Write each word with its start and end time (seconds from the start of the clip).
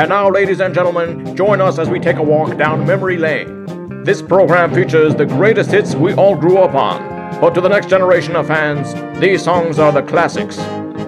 And 0.00 0.08
now, 0.08 0.30
ladies 0.30 0.60
and 0.60 0.74
gentlemen, 0.74 1.36
join 1.36 1.60
us 1.60 1.78
as 1.78 1.90
we 1.90 2.00
take 2.00 2.16
a 2.16 2.22
walk 2.22 2.56
down 2.56 2.86
memory 2.86 3.18
lane. 3.18 4.02
This 4.02 4.22
program 4.22 4.72
features 4.72 5.14
the 5.14 5.26
greatest 5.26 5.70
hits 5.70 5.94
we 5.94 6.14
all 6.14 6.34
grew 6.34 6.56
up 6.56 6.74
on. 6.74 7.38
But 7.38 7.50
to 7.50 7.60
the 7.60 7.68
next 7.68 7.90
generation 7.90 8.34
of 8.34 8.46
fans, 8.46 8.94
these 9.20 9.44
songs 9.44 9.78
are 9.78 9.92
the 9.92 10.00
classics. 10.00 10.56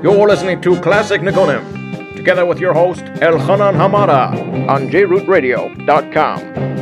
You're 0.03 0.29
listening 0.29 0.61
to 0.61 0.79
Classic 0.83 1.23
Nigunim, 1.23 2.17
together 2.17 2.45
with 2.45 2.59
your 2.61 2.75
host, 2.75 3.01
Elchanan 3.23 3.77
Hamada, 3.77 4.69
on 4.69 4.89
jrootradio.com. 4.89 6.82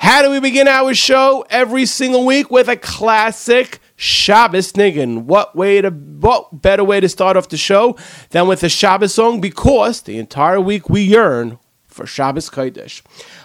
How 0.00 0.20
do 0.20 0.30
we 0.30 0.40
begin 0.40 0.66
our 0.66 0.94
show 0.94 1.46
every 1.48 1.86
single 1.86 2.26
week 2.26 2.50
with 2.50 2.68
a 2.68 2.76
classic? 2.76 3.78
Shabbos 4.00 4.72
Niggin. 4.72 5.24
What 5.24 5.54
way 5.54 5.82
to 5.82 5.90
what 5.90 6.62
better 6.62 6.82
way 6.82 7.00
to 7.00 7.08
start 7.08 7.36
off 7.36 7.50
the 7.50 7.58
show 7.58 7.98
than 8.30 8.48
with 8.48 8.62
a 8.62 8.70
Shabbos 8.70 9.12
song? 9.12 9.42
Because 9.42 10.00
the 10.00 10.18
entire 10.18 10.58
week 10.58 10.88
we 10.88 11.02
yearn 11.02 11.58
for 11.86 12.06
Shabbos 12.06 12.48
Kodesh. 12.48 13.02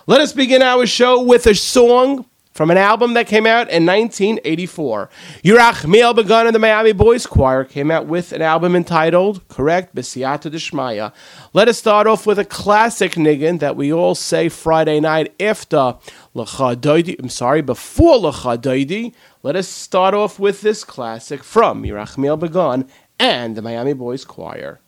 Let 0.08 0.22
us 0.22 0.32
begin 0.32 0.62
our 0.62 0.86
show 0.86 1.22
with 1.22 1.46
a 1.46 1.56
song 1.56 2.26
from 2.56 2.72
an 2.72 2.78
album 2.78 3.14
that 3.14 3.28
came 3.28 3.46
out 3.46 3.70
in 3.70 3.86
1984. 3.86 5.10
Yerachmiel 5.44 6.16
Begun 6.16 6.48
and 6.48 6.56
the 6.56 6.60
Miami 6.60 6.94
Boys 6.94 7.28
Choir 7.28 7.66
came 7.66 7.92
out 7.92 8.08
with 8.08 8.32
an 8.32 8.42
album 8.42 8.78
entitled, 8.78 9.46
correct, 9.50 9.94
B'siyata 9.94 10.50
Deshmaya. 10.50 11.14
Let 11.52 11.68
us 11.68 11.78
start 11.78 12.08
off 12.08 12.26
with 12.26 12.40
a 12.40 12.46
classic 12.46 13.12
niggin 13.12 13.60
that 13.60 13.76
we 13.76 13.92
all 13.92 14.16
say 14.16 14.48
Friday 14.48 15.02
night 15.02 15.36
after 15.40 15.98
I'm 16.38 17.30
sorry, 17.30 17.62
before 17.62 18.18
L'cha 18.18 18.56
let 19.44 19.56
us 19.56 19.68
start 19.68 20.14
off 20.14 20.40
with 20.40 20.62
this 20.62 20.84
classic 20.86 21.44
from 21.44 21.84
Yerachmiel 21.84 22.40
Begun 22.40 22.88
and 23.20 23.56
the 23.58 23.62
Miami 23.62 23.94
Boys 23.94 24.24
Choir. 24.24 24.80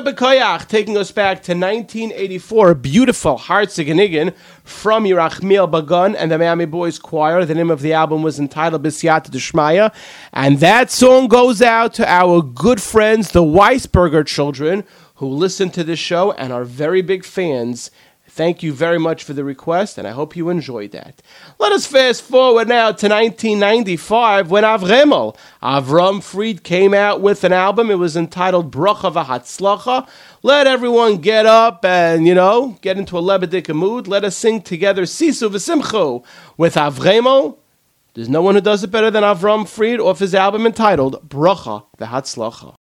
Taking 0.00 0.96
us 0.96 1.12
back 1.12 1.42
to 1.42 1.52
1984. 1.52 2.74
Beautiful 2.76 3.36
Hartzigenigan 3.36 4.34
from 4.64 5.04
Yerachmiel 5.04 5.70
Begun 5.70 6.16
and 6.16 6.30
the 6.30 6.38
Miami 6.38 6.64
Boys 6.64 6.98
Choir. 6.98 7.44
The 7.44 7.54
name 7.54 7.70
of 7.70 7.82
the 7.82 7.92
album 7.92 8.22
was 8.22 8.38
entitled 8.38 8.82
B'siyata 8.82 9.28
Deshmaya. 9.28 9.92
And 10.32 10.58
that 10.60 10.90
song 10.90 11.28
goes 11.28 11.60
out 11.60 11.92
to 11.94 12.08
our 12.10 12.40
good 12.40 12.80
friends, 12.80 13.32
the 13.32 13.42
Weisberger 13.42 14.26
children, 14.26 14.84
who 15.16 15.26
listen 15.28 15.68
to 15.70 15.84
this 15.84 15.98
show 15.98 16.32
and 16.32 16.50
are 16.50 16.64
very 16.64 17.02
big 17.02 17.22
fans. 17.22 17.90
Thank 18.32 18.62
you 18.62 18.72
very 18.72 18.98
much 18.98 19.24
for 19.24 19.32
the 19.32 19.42
request, 19.42 19.98
and 19.98 20.06
I 20.06 20.12
hope 20.12 20.36
you 20.36 20.50
enjoyed 20.50 20.92
that. 20.92 21.20
Let 21.58 21.72
us 21.72 21.84
fast 21.84 22.22
forward 22.22 22.68
now 22.68 22.92
to 22.92 23.08
1995 23.08 24.52
when 24.52 24.62
Avremel, 24.62 25.36
Avram 25.60 26.22
Fried, 26.22 26.62
came 26.62 26.94
out 26.94 27.20
with 27.20 27.42
an 27.42 27.52
album. 27.52 27.90
It 27.90 27.98
was 27.98 28.16
entitled 28.16 28.70
Bracha 28.70 29.12
V'Hatzlacha. 29.12 30.08
Let 30.44 30.68
everyone 30.68 31.16
get 31.16 31.44
up 31.44 31.84
and, 31.84 32.24
you 32.24 32.36
know, 32.36 32.78
get 32.82 32.96
into 32.96 33.18
a 33.18 33.20
lebedika 33.20 33.74
mood. 33.74 34.06
Let 34.06 34.24
us 34.24 34.36
sing 34.36 34.62
together 34.62 35.02
Sisu 35.02 35.50
V'Simchu 35.50 36.24
with 36.56 36.76
Avremel. 36.76 37.58
There's 38.14 38.28
no 38.28 38.42
one 38.42 38.54
who 38.54 38.60
does 38.60 38.84
it 38.84 38.92
better 38.92 39.10
than 39.10 39.24
Avram 39.24 39.66
Fried 39.66 39.98
off 39.98 40.20
his 40.20 40.36
album 40.36 40.66
entitled 40.66 41.28
Bracha 41.28 41.84
V'Hatzlacha. 41.98 42.76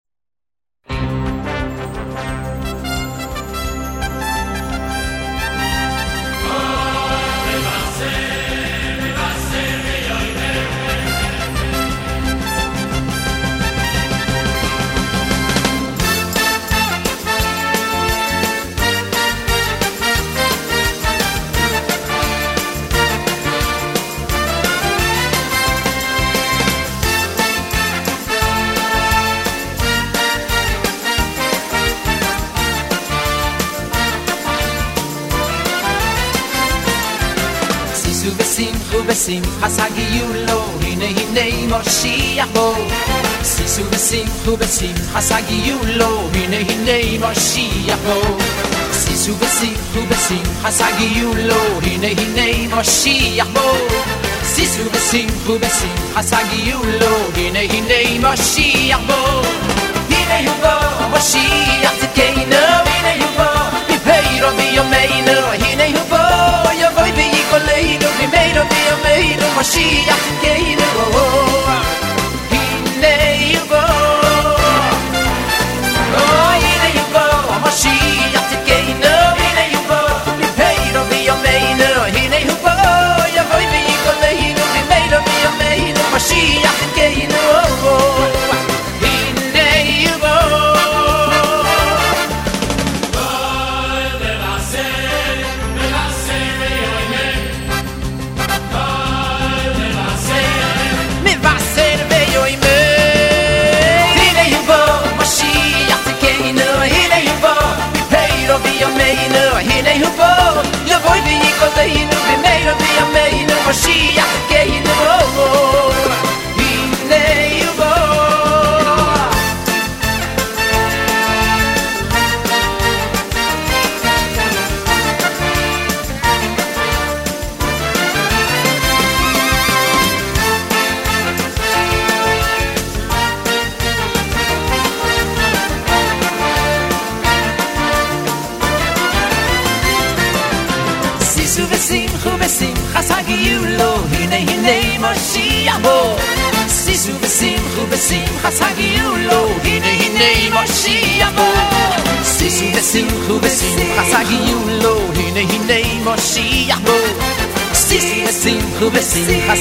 בשמחה 39.05 39.69
שגיו 39.69 40.33
לו, 40.33 40.63
הנה 40.81 41.05
הנה 41.05 41.77
מושיח 41.77 42.47
בו. 42.53 42.75
שישו 43.43 43.81
ושמחו 43.89 44.57
בשמחה 44.57 45.21
שגיו 45.21 45.77
לו, 45.83 46.29
הנה 46.33 46.57
הנה 46.57 47.27
מושיח 47.27 47.97
בו. 48.05 48.37
שישו 48.93 49.33
ושמחו 49.39 50.05
בשמחה 50.09 50.71
שגיו 50.71 51.33
לו, 51.35 51.79
הנה 51.83 52.07
הנה 52.07 52.75
מושיח 52.75 53.47
בו. 53.53 53.77
שישו 54.55 54.83
ושמחו 54.91 55.59
בשמחה 55.59 56.23
שגיו 56.23 56.79
לו, 56.83 57.17
הנה 57.35 57.59
הנה 57.59 58.29
מושיח 58.29 58.99
בו. 59.07 59.41
הנה 60.09 60.49
הוא 60.49 60.57
בו, 60.61 61.07
מושיח 61.09 61.91
צדקנו, 61.99 62.55
הנה 62.85 63.13
הוא 63.19 63.31
בו, 63.37 63.93
מפי 63.93 64.41
silla 69.66 70.16
que 70.40 70.58
iré. 70.72 71.45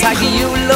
That's 0.02 0.20
how 0.20 0.28
you 0.28 0.68
look. 0.68 0.75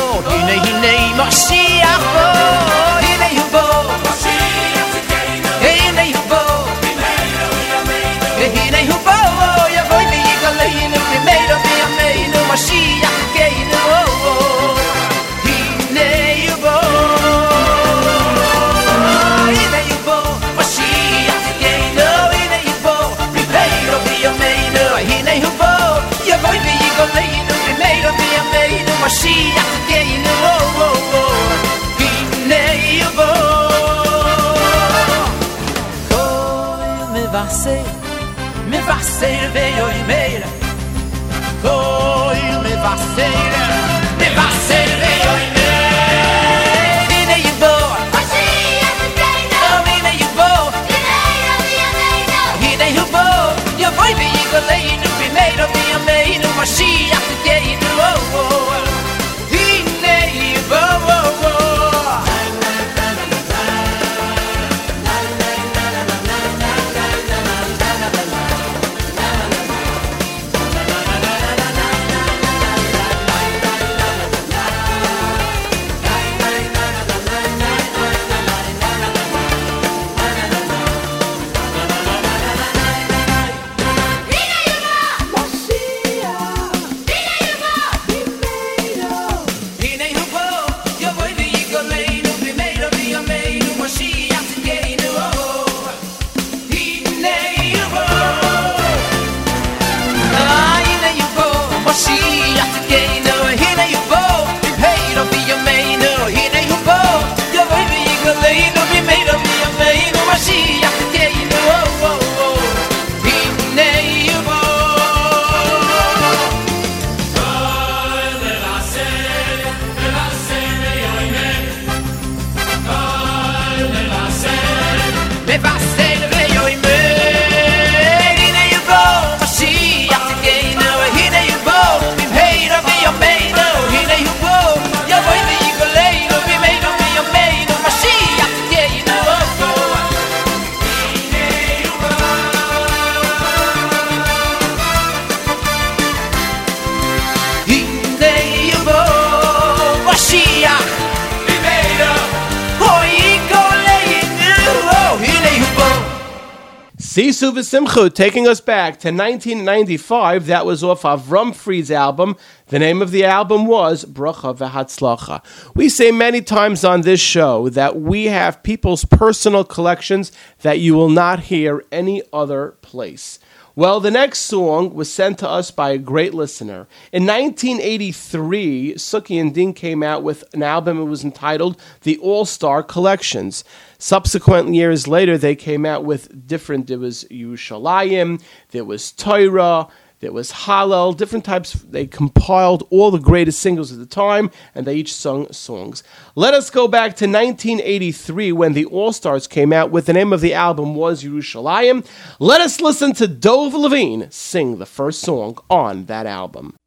Sisu 157.09 157.51
V'Simchu, 157.51 158.13
taking 158.13 158.47
us 158.47 158.61
back 158.61 158.99
to 158.99 159.07
1995. 159.07 160.45
That 160.45 160.63
was 160.63 160.83
off 160.83 161.01
Avram 161.01 161.55
Fried's 161.55 161.89
album. 161.89 162.37
The 162.67 162.77
name 162.77 163.01
of 163.01 163.09
the 163.09 163.25
album 163.25 163.65
was 163.65 164.05
Bracha 164.05 164.55
V'Hatzlacha. 164.55 165.43
We 165.73 165.89
say 165.89 166.11
many 166.11 166.43
times 166.43 166.85
on 166.85 167.01
this 167.01 167.19
show 167.19 167.67
that 167.69 167.99
we 167.99 168.25
have 168.25 168.61
people's 168.61 169.05
personal 169.05 169.63
collections 169.63 170.31
that 170.61 170.81
you 170.81 170.93
will 170.93 171.09
not 171.09 171.39
hear 171.39 171.83
any 171.91 172.21
other 172.31 172.75
place. 172.83 173.39
Well, 173.79 174.01
the 174.01 174.11
next 174.11 174.39
song 174.39 174.93
was 174.93 175.09
sent 175.09 175.39
to 175.39 175.47
us 175.47 175.71
by 175.71 175.91
a 175.91 175.97
great 175.97 176.33
listener. 176.33 176.85
In 177.13 177.25
1983, 177.25 178.95
Suki 178.95 179.39
and 179.39 179.55
Ding 179.55 179.73
came 179.73 180.03
out 180.03 180.21
with 180.21 180.43
an 180.53 180.63
album. 180.63 180.99
It 180.99 181.05
was 181.05 181.23
entitled 181.23 181.79
The 182.01 182.17
All 182.17 182.43
Star 182.43 182.83
Collections. 182.83 183.63
Subsequent 183.97 184.73
years 184.73 185.07
later, 185.07 185.37
they 185.37 185.55
came 185.55 185.85
out 185.85 186.03
with 186.03 186.45
different. 186.45 186.87
There 186.87 186.99
was 186.99 187.23
Yerushalayim, 187.31 188.41
there 188.71 188.83
was 188.83 189.13
Torah, 189.13 189.87
there 190.19 190.33
was 190.33 190.51
Hallel, 190.51 191.15
different 191.15 191.45
types. 191.45 191.73
They 191.73 192.05
compiled 192.05 192.85
all 192.89 193.09
the 193.09 193.19
greatest 193.19 193.59
singles 193.59 193.91
at 193.91 193.99
the 193.99 194.05
time, 194.05 194.51
and 194.75 194.85
they 194.85 194.95
each 194.95 195.13
sung 195.13 195.51
songs. 195.53 196.03
Let 196.35 196.53
us 196.53 196.69
go 196.69 196.87
back 196.87 197.15
to 197.17 197.25
1983 197.25 198.51
when 198.51 198.73
the 198.73 198.85
All 198.85 199.13
Stars 199.13 199.47
came 199.47 199.71
out 199.71 199.91
with 199.91 200.07
the 200.07 200.13
name 200.13 200.33
of 200.33 200.41
the 200.41 200.53
album 200.53 200.95
was 200.95 201.23
Yerushalayim. 201.23 202.05
Let 202.39 202.59
us 202.59 202.81
listen 202.81 203.13
to 203.13 203.27
Dov 203.27 203.73
Levine 203.73 204.29
sing 204.29 204.77
the 204.77 204.85
first 204.85 205.21
song 205.21 205.57
on 205.69 206.05
that 206.05 206.25
album. 206.25 206.78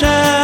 shine. 0.00 0.39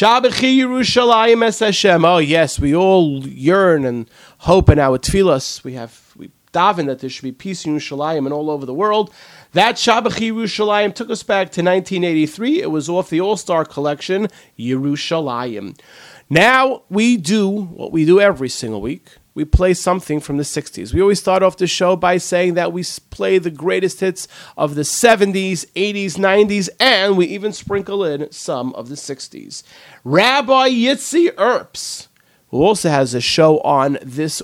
Yerushalayim 0.00 1.44
es 1.44 1.58
Hashem. 1.58 2.04
Oh 2.04 2.18
yes, 2.18 2.60
we 2.60 2.72
all 2.72 3.26
yearn 3.26 3.84
and 3.84 4.08
hope 4.38 4.68
in 4.68 4.78
our 4.78 4.96
tefillas. 4.96 5.64
We 5.64 5.72
have 5.72 6.12
we 6.16 6.30
daven 6.52 6.86
that 6.86 7.00
there 7.00 7.10
should 7.10 7.24
be 7.24 7.32
peace 7.32 7.64
in 7.64 7.76
Yerushalayim 7.76 8.18
and 8.18 8.32
all 8.32 8.48
over 8.48 8.64
the 8.64 8.74
world. 8.74 9.12
That 9.54 9.74
Shabbat 9.74 10.12
Yerushalayim 10.12 10.94
took 10.94 11.10
us 11.10 11.24
back 11.24 11.50
to 11.52 11.62
1983. 11.62 12.62
It 12.62 12.70
was 12.70 12.88
off 12.88 13.10
the 13.10 13.20
All 13.20 13.36
Star 13.36 13.64
collection 13.64 14.28
Yerushalayim. 14.56 15.76
Now 16.30 16.82
we 16.88 17.16
do 17.16 17.48
what 17.48 17.90
we 17.90 18.04
do 18.04 18.20
every 18.20 18.48
single 18.48 18.80
week. 18.80 19.17
We 19.38 19.44
play 19.44 19.72
something 19.72 20.18
from 20.18 20.36
the 20.36 20.42
60s. 20.42 20.92
We 20.92 21.00
always 21.00 21.20
start 21.20 21.44
off 21.44 21.58
the 21.58 21.68
show 21.68 21.94
by 21.94 22.16
saying 22.16 22.54
that 22.54 22.72
we 22.72 22.82
play 23.10 23.38
the 23.38 23.52
greatest 23.52 24.00
hits 24.00 24.26
of 24.56 24.74
the 24.74 24.82
70s, 24.82 25.64
80s, 25.76 26.14
90s, 26.14 26.68
and 26.80 27.16
we 27.16 27.26
even 27.26 27.52
sprinkle 27.52 28.04
in 28.04 28.32
some 28.32 28.74
of 28.74 28.88
the 28.88 28.96
60s. 28.96 29.62
Rabbi 30.02 30.70
Yitzi 30.70 31.30
Earps, 31.38 32.08
who 32.48 32.64
also 32.64 32.88
has 32.90 33.14
a 33.14 33.20
show 33.20 33.60
on 33.60 33.98
this 34.02 34.42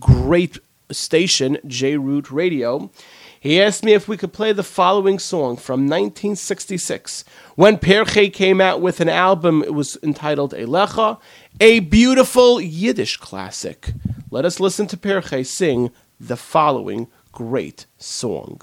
great 0.00 0.58
station, 0.90 1.58
J 1.64 1.96
Root 1.96 2.32
Radio, 2.32 2.90
he 3.38 3.62
asked 3.62 3.84
me 3.84 3.92
if 3.92 4.08
we 4.08 4.16
could 4.16 4.32
play 4.32 4.52
the 4.52 4.64
following 4.64 5.20
song 5.20 5.56
from 5.56 5.86
1966. 5.86 7.24
When 7.54 7.76
Pirchei 7.76 8.32
came 8.32 8.62
out 8.62 8.80
with 8.80 9.00
an 9.00 9.10
album, 9.10 9.62
it 9.62 9.74
was 9.74 9.98
entitled 10.02 10.54
Elecha, 10.54 11.20
a 11.60 11.80
beautiful 11.80 12.58
Yiddish 12.62 13.18
classic. 13.18 13.92
Let 14.30 14.46
us 14.46 14.58
listen 14.58 14.86
to 14.86 14.96
Pirchei 14.96 15.44
sing 15.44 15.90
the 16.18 16.38
following 16.38 17.08
great 17.30 17.84
song. 17.98 18.62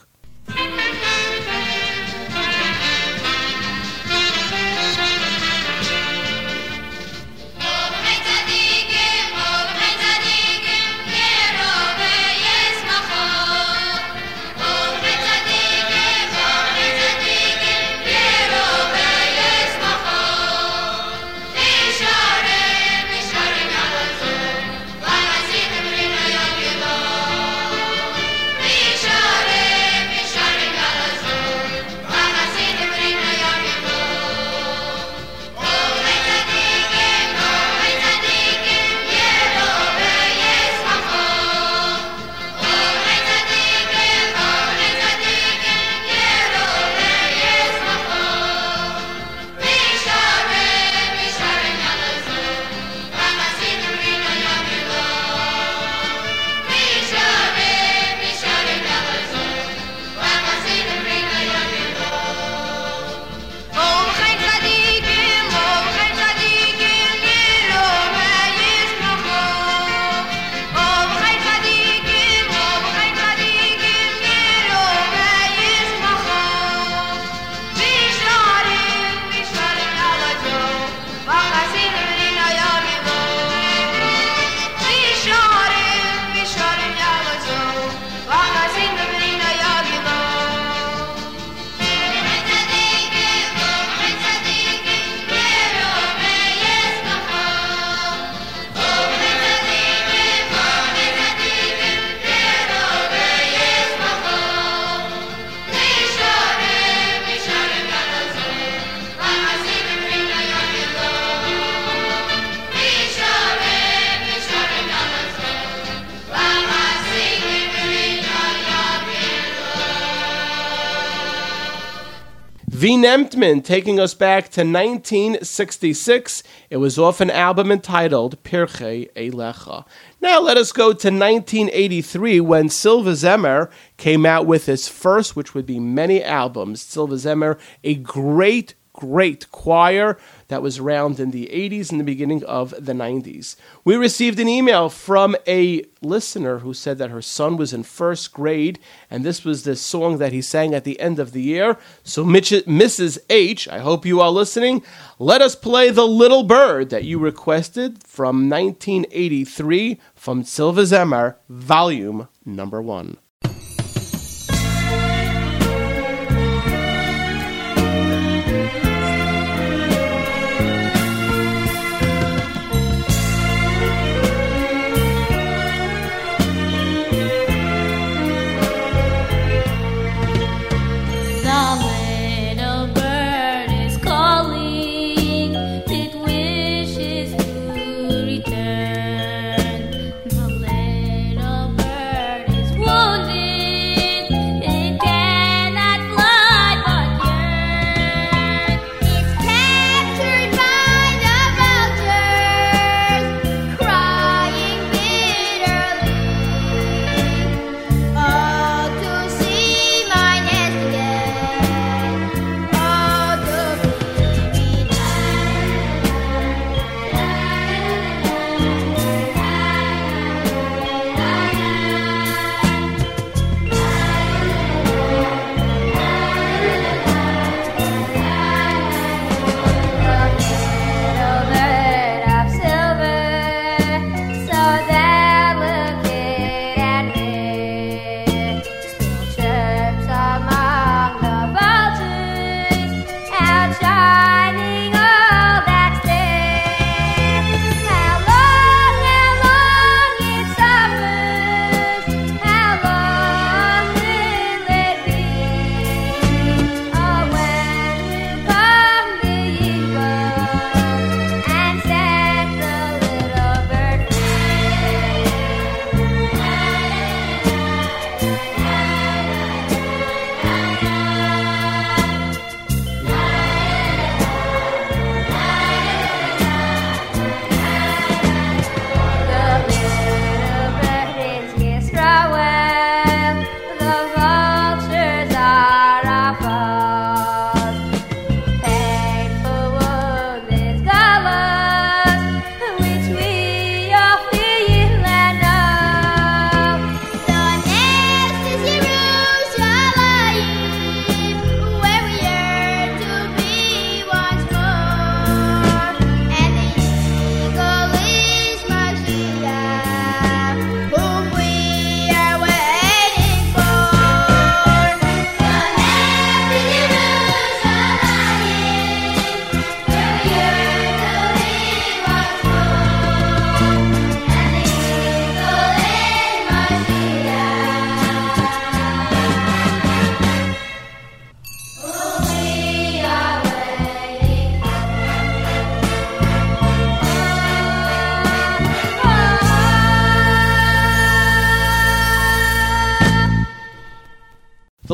Nemptman 123.50 123.64
taking 123.64 124.00
us 124.00 124.14
back 124.14 124.46
to 124.50 124.62
1966. 124.62 126.44
It 126.70 126.78
was 126.78 126.98
off 126.98 127.22
an 127.22 127.30
album 127.30 127.72
entitled 127.72 128.42
Pirchei 128.44 129.12
Elecha. 129.14 129.86
Now 130.22 130.40
let 130.40 130.58
us 130.58 130.72
go 130.72 130.94
to 130.94 131.10
1983 131.10 132.40
when 132.42 132.70
Tzlil 132.70 133.04
V'Zemer 133.04 133.70
came 133.98 134.26
out 134.26 134.46
with 134.46 134.66
his 134.66 134.88
first, 134.88 135.36
which 135.36 135.54
would 135.54 135.66
be 135.66 135.80
many 135.80 136.24
albums. 136.24 136.84
Tzlil 136.84 137.10
V'Zemer, 137.10 137.60
a 137.84 137.96
great, 137.96 138.76
great 139.00 139.50
choir 139.50 140.18
that 140.50 140.62
was 140.62 140.78
around 140.78 141.22
in 141.22 141.32
the 141.32 141.48
80s 141.54 141.90
and 141.90 142.02
the 142.02 142.04
beginning 142.04 142.44
of 142.44 142.72
the 142.72 142.92
90s. 142.92 143.56
We 143.86 143.96
received 143.96 144.40
an 144.42 144.50
email 144.50 144.90
from 144.90 145.38
a 145.48 145.86
listener 146.02 146.60
who 146.60 146.74
said 146.74 146.98
that 146.98 147.10
her 147.10 147.22
son 147.22 147.56
was 147.56 147.72
in 147.72 147.84
first 147.84 148.34
grade, 148.34 148.78
and 149.10 149.24
this 149.24 149.46
was 149.46 149.64
the 149.64 149.78
song 149.78 150.18
that 150.18 150.34
he 150.34 150.42
sang 150.42 150.74
at 150.74 150.84
the 150.84 151.00
end 151.00 151.18
of 151.18 151.32
the 151.32 151.42
year. 151.42 151.78
So, 152.04 152.26
Mitch, 152.26 152.52
Mrs. 152.52 153.20
H, 153.30 153.70
I 153.70 153.80
hope 153.80 154.06
you 154.06 154.20
are 154.20 154.32
listening. 154.32 154.84
Let 155.18 155.42
us 155.42 155.56
play 155.56 155.92
The 155.92 156.06
Little 156.06 156.44
Bird 156.44 156.90
that 156.90 157.06
you 157.06 157.20
requested 157.20 158.04
from 158.04 158.50
1983 158.50 159.98
from 160.14 160.44
Tzlil 160.44 160.74
V'Zemer, 160.74 161.36
volume 161.48 162.28
number 162.46 162.82
one. 162.82 163.18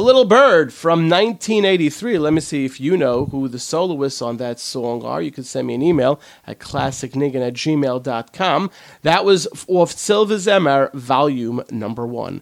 Little 0.02 0.26
Bird 0.26 0.74
from 0.74 1.10
1983. 1.10 2.18
Let 2.18 2.34
me 2.34 2.42
see 2.42 2.66
if 2.66 2.82
you 2.82 2.98
know 2.98 3.28
who 3.28 3.48
the 3.48 3.60
soloists 3.60 4.22
on 4.22 4.36
that 4.38 4.60
song 4.60 5.06
are. 5.06 5.22
You 5.22 5.32
can 5.32 5.46
send 5.46 5.68
me 5.68 5.76
an 5.76 5.82
email 5.82 6.20
at 6.46 6.60
classicniggin 6.60 7.48
at 7.48 7.54
gmail.com. 7.54 8.72
That 9.04 9.24
was 9.24 9.48
off 9.68 9.96
Tzlil 9.96 10.28
V'Zemer, 10.28 10.94
volume 10.94 11.64
number 11.70 12.06
one. 12.06 12.42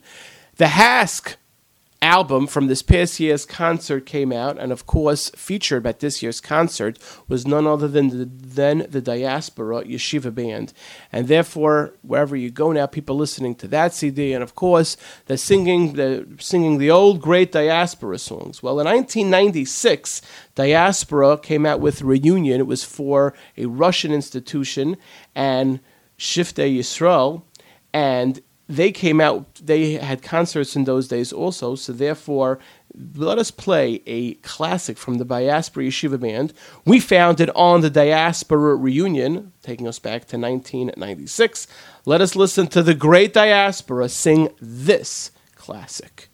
The 0.56 0.66
HASC 0.66 1.36
album 2.04 2.48
from 2.48 2.68
this 2.68 2.82
past 2.82 3.18
year's 3.20 3.46
concert 3.46 4.06
came 4.06 4.34
out, 4.34 4.60
and 4.60 4.72
of 4.74 4.86
course, 4.86 5.30
featured 5.32 5.88
at 5.88 6.02
this 6.02 6.22
year's 6.22 6.42
concert 6.42 7.00
was 7.30 7.48
none 7.48 7.66
other 7.66 7.88
than 7.88 8.10
the, 8.10 8.26
then 8.26 8.86
the 8.89 9.02
Diaspora 9.02 9.86
Yeshiva 9.86 10.36
Band. 10.36 10.74
And 11.13 11.30
therefore, 11.30 11.94
wherever 12.02 12.36
you 12.36 12.52
go 12.52 12.74
now, 12.74 12.86
people 12.86 13.16
listening 13.16 13.56
to 13.56 13.68
that 13.70 13.94
CD, 13.94 14.34
and 14.34 14.44
of 14.44 14.54
course, 14.54 14.98
they're 15.26 15.38
singing 15.38 15.94
the, 15.94 16.28
singing 16.39 16.78
the 16.78 16.92
old 16.92 17.22
great 17.22 17.54
Diaspora 17.54 18.20
songs. 18.20 18.62
Well, 18.62 18.80
in 18.82 18.86
1996, 18.86 20.22
Diaspora 20.56 21.38
came 21.38 21.66
out 21.66 21.80
with 21.80 22.02
Reunion. 22.02 22.60
It 22.60 22.68
was 22.68 22.84
for 22.84 23.34
a 23.58 23.66
Russian 23.66 24.12
institution 24.12 24.98
and 25.34 25.80
Shiftei 26.20 26.78
Yisrael, 26.78 27.44
and 27.94 28.42
they 28.67 28.91
came 28.91 29.19
out, 29.19 29.56
they 29.56 29.93
had 29.93 30.21
concerts 30.21 30.76
in 30.76 30.86
those 30.86 31.08
days 31.08 31.34
also, 31.34 31.76
so 31.76 31.91
therefore, 31.91 32.60
let 33.15 33.38
us 33.38 33.52
play 33.52 34.02
a 34.06 34.36
classic 34.36 34.97
from 34.97 35.15
the 35.15 35.26
Diaspora 35.26 35.86
Yeshiva 35.86 36.19
Band. 36.19 36.54
We 36.86 36.99
found 36.99 37.41
it 37.41 37.49
on 37.56 37.82
the 37.82 37.89
Diaspora 37.89 38.76
Reunion, 38.76 39.52
taking 39.62 39.88
us 39.88 39.99
back 39.99 40.21
to 40.28 40.38
1996. 40.38 41.67
Let 42.06 42.21
us 42.21 42.36
listen 42.36 42.67
to 42.67 42.84
the 42.84 42.93
great 42.93 43.34
Diaspora 43.34 44.10
sing 44.10 44.49
this 44.62 45.32
classic. 45.56 46.30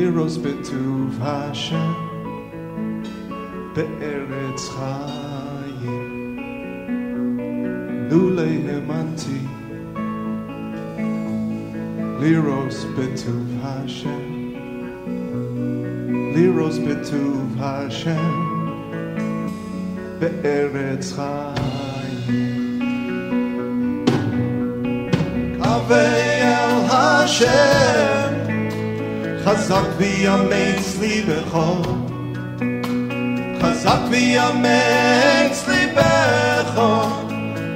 heroes 0.00 0.38
betuv 0.38 1.18
Hashem 1.18 1.94
be'eretz 3.74 4.64
chayim 4.74 6.06
lulei 8.10 8.54
hemanti 8.66 9.40
liros 12.20 12.78
betuv 12.96 13.48
Hashem. 13.64 14.24
Liros 16.34 16.78
betuv 16.86 17.50
Hashem 17.64 18.32
be'eretz 20.20 21.12
chayim 21.16 22.40
kavei 25.60 26.40
el 26.56 26.74
Hashem. 26.94 28.19
חזק 29.45 29.85
ויאמץ 29.97 30.97
ליבך, 30.99 31.57
חזק 33.61 33.99
ויאמץ 34.09 35.67
ליבך, 35.67 36.81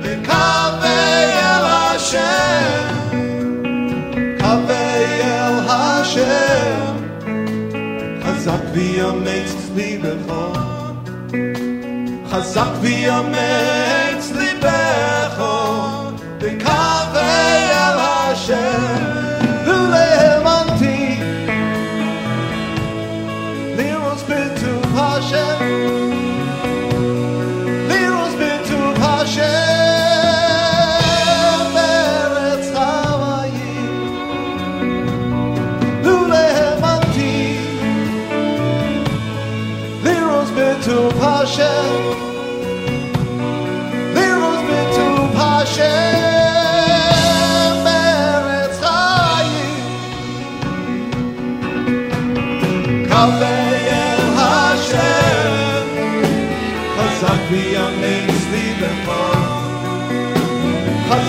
וקווי 0.02 1.30
אל 1.34 1.66
השם, 1.66 3.18
קווי 4.40 5.22
אל 5.24 5.60
השם, 5.70 6.96
חזק 8.24 8.64
ויאמץ 8.74 9.70
ליבך, 9.76 10.34
חזק 12.32 12.72
ויאמץ 12.82 14.32
ליבך, 14.36 15.44
וקווי 16.40 17.22
אל 17.72 18.00
השם, 18.00 19.03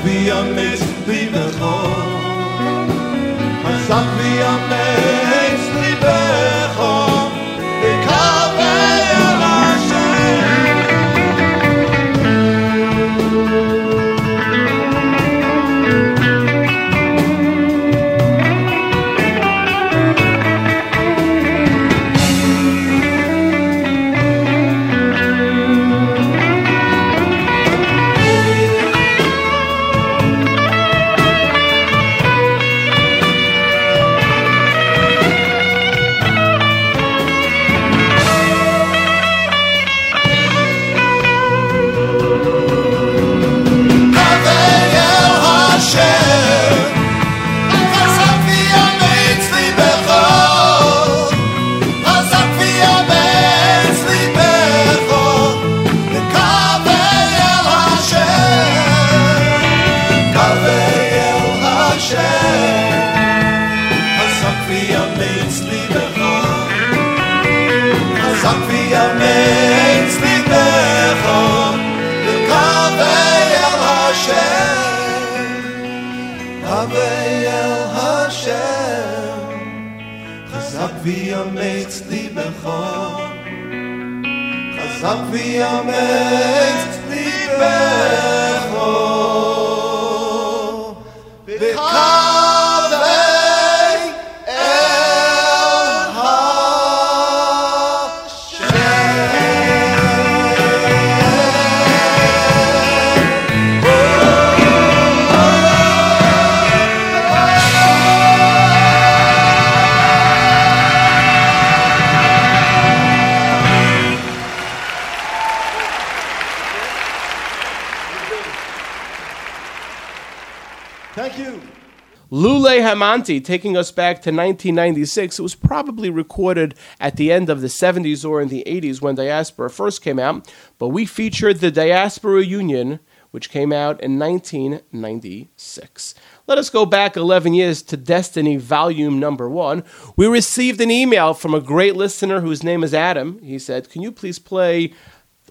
Hamanti 122.95 123.43
taking 123.43 123.75
us 123.75 123.91
back 123.91 124.15
to 124.21 124.31
1996. 124.31 125.37
It 125.37 125.41
was 125.41 125.53
probably 125.53 126.09
recorded 126.09 126.75
at 126.99 127.17
the 127.17 127.29
end 127.31 127.49
of 127.49 127.59
the 127.61 127.67
70s 127.67 128.27
or 128.27 128.41
in 128.41 128.47
the 128.47 128.63
80s 128.65 129.01
when 129.01 129.15
Diaspora 129.15 129.69
first 129.69 130.01
came 130.01 130.17
out, 130.17 130.49
but 130.77 130.87
we 130.89 131.05
featured 131.05 131.59
the 131.59 131.71
Diaspora 131.71 132.43
Union, 132.43 132.99
which 133.31 133.49
came 133.49 133.73
out 133.73 134.01
in 134.01 134.17
1996. 134.17 136.15
Let 136.47 136.57
us 136.57 136.69
go 136.69 136.85
back 136.85 137.17
11 137.17 137.53
years 137.53 137.81
to 137.83 137.97
Destiny 137.97 138.55
Volume 138.55 139.19
Number 139.19 139.49
One. 139.49 139.83
We 140.15 140.27
received 140.27 140.79
an 140.79 140.89
email 140.89 141.33
from 141.33 141.53
a 141.53 141.59
great 141.59 141.97
listener 141.97 142.39
whose 142.39 142.63
name 142.63 142.81
is 142.81 142.93
Adam. 142.93 143.39
He 143.43 143.59
said, 143.59 143.89
Can 143.89 144.03
you 144.03 144.11
please 144.13 144.39
play 144.39 144.93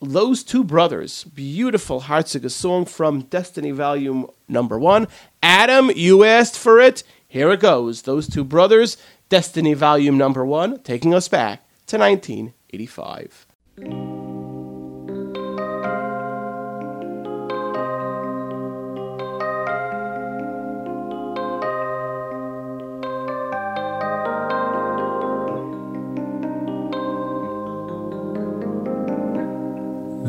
those 0.00 0.42
two 0.42 0.64
brothers, 0.64 1.24
beautiful 1.24 2.02
Hartziga 2.02 2.50
song 2.50 2.84
from 2.84 3.22
Destiny 3.22 3.70
Volume 3.70 4.28
Number 4.48 4.78
One. 4.78 5.08
Adam, 5.42 5.90
you 5.94 6.24
asked 6.24 6.58
for 6.58 6.80
it. 6.80 7.02
Here 7.34 7.50
it 7.50 7.58
goes. 7.58 8.02
Those 8.02 8.28
two 8.28 8.44
brothers, 8.44 8.96
Destiny 9.28 9.74
Volume 9.74 10.16
Number 10.16 10.46
One, 10.46 10.78
taking 10.82 11.12
us 11.12 11.26
back 11.26 11.66
to 11.88 11.98
1985. 11.98 13.46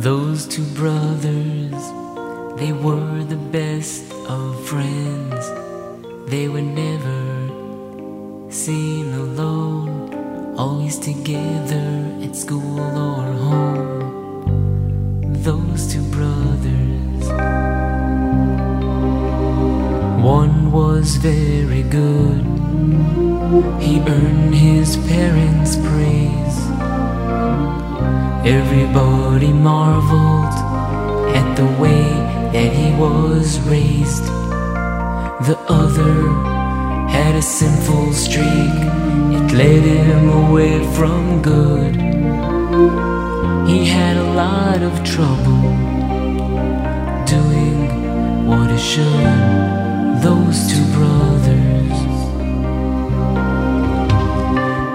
Those 0.01 0.47
two 0.47 0.65
brothers, 0.73 1.71
they 2.57 2.71
were 2.71 3.23
the 3.25 3.39
best 3.51 4.11
of 4.27 4.67
friends. 4.67 5.64
They 6.27 6.47
were 6.47 6.61
never 6.61 7.49
seen 8.49 9.13
alone, 9.13 10.55
always 10.57 10.97
together 10.97 12.03
at 12.23 12.35
school 12.35 12.79
or 12.79 13.31
home. 13.31 15.33
Those 15.43 15.93
two 15.93 16.01
brothers. 16.09 17.29
One 20.23 20.71
was 20.71 21.17
very 21.17 21.83
good, 21.83 22.43
he 23.79 23.99
earned 23.99 24.55
his 24.55 24.97
parents' 25.05 25.75
praise. 25.75 26.57
Everybody 28.43 29.53
marveled 29.53 30.55
at 31.35 31.55
the 31.55 31.67
way 31.79 32.01
that 32.51 32.73
he 32.73 32.99
was 32.99 33.59
raised. 33.69 34.44
The 35.41 35.57
other 35.67 36.31
had 37.09 37.35
a 37.35 37.41
sinful 37.41 38.13
streak, 38.13 38.79
it 39.35 39.51
led 39.51 39.83
him 39.83 40.29
away 40.29 40.81
from 40.95 41.41
good. 41.41 41.95
He 43.67 43.85
had 43.85 44.15
a 44.15 44.33
lot 44.33 44.81
of 44.81 45.03
trouble 45.03 45.61
doing 47.25 48.47
what 48.47 48.71
he 48.71 48.77
should. 48.77 50.23
Those 50.23 50.71
two 50.71 50.85
brothers. 50.93 51.99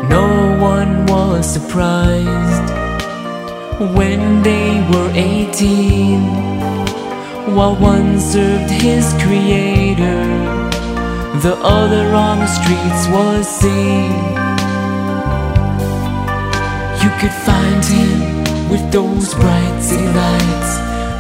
No 0.09 0.57
one 0.59 1.05
was 1.05 1.53
surprised 1.53 2.71
when 3.95 4.43
they 4.43 4.81
were 4.91 5.11
18 5.15 6.60
while 7.55 7.77
one 7.77 8.21
served 8.21 8.71
his 8.71 9.13
creator. 9.23 10.23
The 11.41 11.57
other 11.63 12.15
on 12.15 12.39
the 12.41 12.47
streets 12.47 13.03
was 13.09 13.49
seen. 13.49 14.13
You 17.03 17.11
could 17.21 17.37
find 17.49 17.85
him 17.85 18.69
with 18.71 18.93
those 18.93 19.35
bright 19.35 19.81
city 19.81 20.07
lights. 20.07 20.73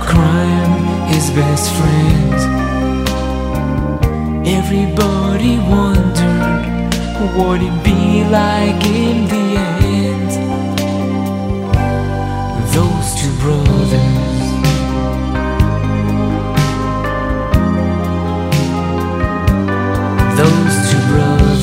Crime 0.06 1.08
his 1.12 1.30
best 1.30 1.70
friend. 1.78 2.34
Everybody 4.46 5.58
wondered 5.58 6.94
what 7.36 7.60
it'd 7.60 7.82
be 7.82 8.24
like 8.24 8.84
in 8.86 9.26
the 9.28 9.49
Those 20.40 20.76
two 20.90 21.02
brothers. 21.10 21.62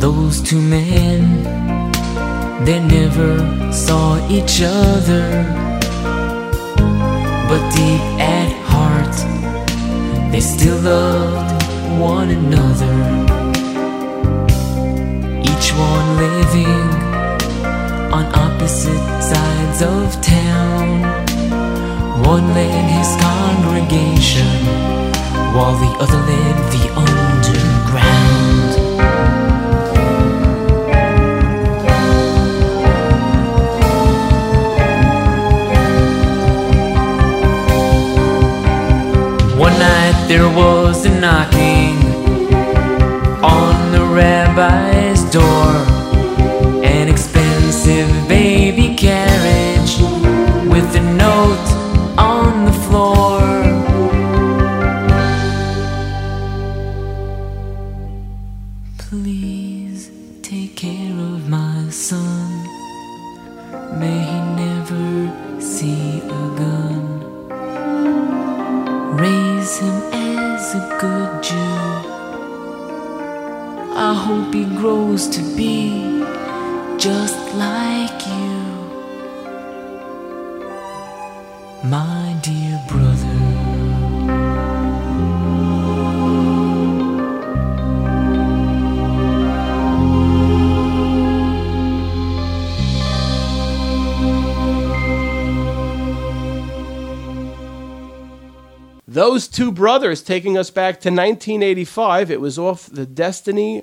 Those 0.00 0.42
two 0.42 0.60
men, 0.60 1.42
they 2.66 2.78
never 2.80 3.30
saw 3.72 4.18
each 4.28 4.60
other 4.62 5.64
but 7.48 7.60
deep 7.74 8.00
at 8.18 8.50
heart 8.72 9.16
they 10.32 10.40
still 10.40 10.80
loved 10.80 11.62
one 12.00 12.30
another 12.30 13.13
living 16.54 16.90
on 18.12 18.24
opposite 18.34 19.22
sides 19.22 19.82
of 19.82 20.20
town 20.22 21.02
one 22.22 22.46
led 22.54 22.84
his 22.96 23.10
congregation 23.20 24.46
while 25.54 25.76
the 25.84 25.92
other 26.02 26.20
led 26.30 26.56
the 26.74 26.84
underground 27.06 28.04
One 39.58 39.72
night 39.78 40.26
there 40.28 40.48
was 40.48 41.04
a 41.06 41.20
knocking 41.20 41.96
on 43.42 43.92
the 43.92 44.04
rabbi's 44.04 45.22
door. 45.30 45.93
Brothers 99.74 100.22
taking 100.22 100.56
us 100.56 100.70
back 100.70 100.94
to 101.00 101.10
1985. 101.10 102.30
It 102.30 102.40
was 102.40 102.58
off 102.58 102.86
the 102.86 103.06
Destiny 103.06 103.82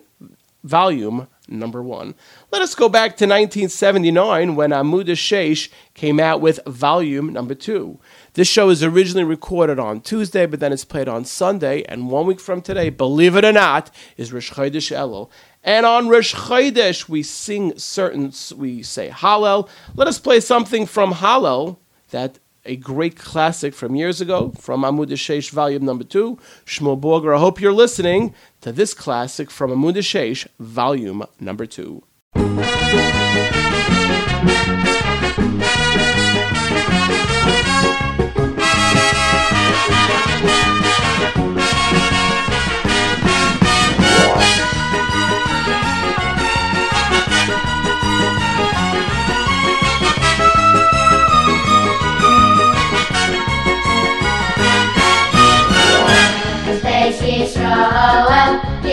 volume 0.63 1.27
number 1.47 1.81
one. 1.81 2.15
Let 2.51 2.61
us 2.61 2.75
go 2.75 2.87
back 2.87 3.17
to 3.17 3.25
1979 3.25 4.55
when 4.55 4.69
Amud 4.69 5.07
Sheish 5.07 5.69
came 5.93 6.19
out 6.19 6.39
with 6.39 6.59
volume 6.65 7.33
number 7.33 7.55
two. 7.55 7.99
This 8.33 8.47
show 8.47 8.69
is 8.69 8.83
originally 8.83 9.23
recorded 9.23 9.79
on 9.79 10.01
Tuesday, 10.01 10.45
but 10.45 10.59
then 10.59 10.71
it's 10.71 10.85
played 10.85 11.07
on 11.07 11.25
Sunday. 11.25 11.83
And 11.83 12.09
one 12.09 12.25
week 12.25 12.39
from 12.39 12.61
today, 12.61 12.89
believe 12.89 13.35
it 13.35 13.45
or 13.45 13.51
not, 13.51 13.91
is 14.17 14.31
Rosh 14.31 14.51
Chodesh 14.51 14.95
Elul. 14.95 15.29
And 15.63 15.85
on 15.85 16.07
Rosh 16.07 16.33
Chodesh, 16.33 17.09
we 17.09 17.23
sing 17.23 17.77
certain, 17.77 18.31
we 18.55 18.81
say 18.83 19.09
Hallel. 19.09 19.67
Let 19.95 20.07
us 20.07 20.19
play 20.19 20.39
something 20.39 20.85
from 20.85 21.13
Hallel 21.13 21.77
that 22.11 22.39
a 22.65 22.75
great 22.75 23.15
classic 23.15 23.73
from 23.73 23.95
years 23.95 24.21
ago, 24.21 24.51
from 24.59 24.81
Amud 24.83 25.09
Sheish, 25.11 25.49
volume 25.51 25.85
number 25.85 26.03
two. 26.03 26.37
Shmuel 26.65 26.99
Borger, 26.99 27.35
I 27.35 27.39
hope 27.39 27.61
you're 27.61 27.73
listening 27.73 28.33
to 28.61 28.71
this 28.71 28.93
classic 28.93 29.49
from 29.49 29.71
Amud 29.71 29.97
Sheish, 29.97 30.47
volume 30.59 31.25
number 31.39 31.65
two. 31.65 32.03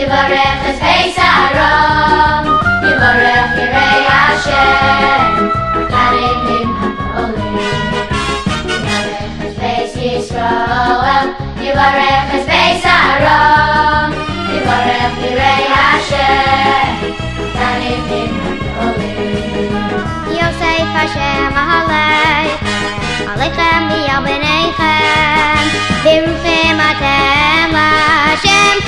Yivarech 0.09 0.65
es 0.69 0.79
Beis 0.79 1.17
Aram, 1.21 2.45
Yivarech 2.81 3.53
Yirei 3.57 4.01
Hashem, 4.09 5.51
Karim 5.91 6.39
Him 6.49 6.69
HaGolim. 6.81 7.93
Yivarech 8.65 9.39
es 9.45 9.53
Beis 9.61 9.93
Yisrael, 10.01 11.27
Yivarech 11.61 12.33
es 12.37 12.45
Beis 12.49 12.85
Aram, 12.89 14.09
Yivarech 14.49 15.15
Yirei 15.21 15.65
Hashem, 15.77 17.13
Karim 17.53 18.03
Him 18.09 18.33
HaGolim. 18.79 19.09
Yosef 23.29 23.37
Hashem 23.37 23.37
Ahalei, 23.37 23.51
Aleichem 23.53 23.83
v'yal 23.89 24.21
b'neichem, 24.25 25.65
Birufim 26.03 26.79
atem 26.79 27.73
Hashem, 27.73 28.79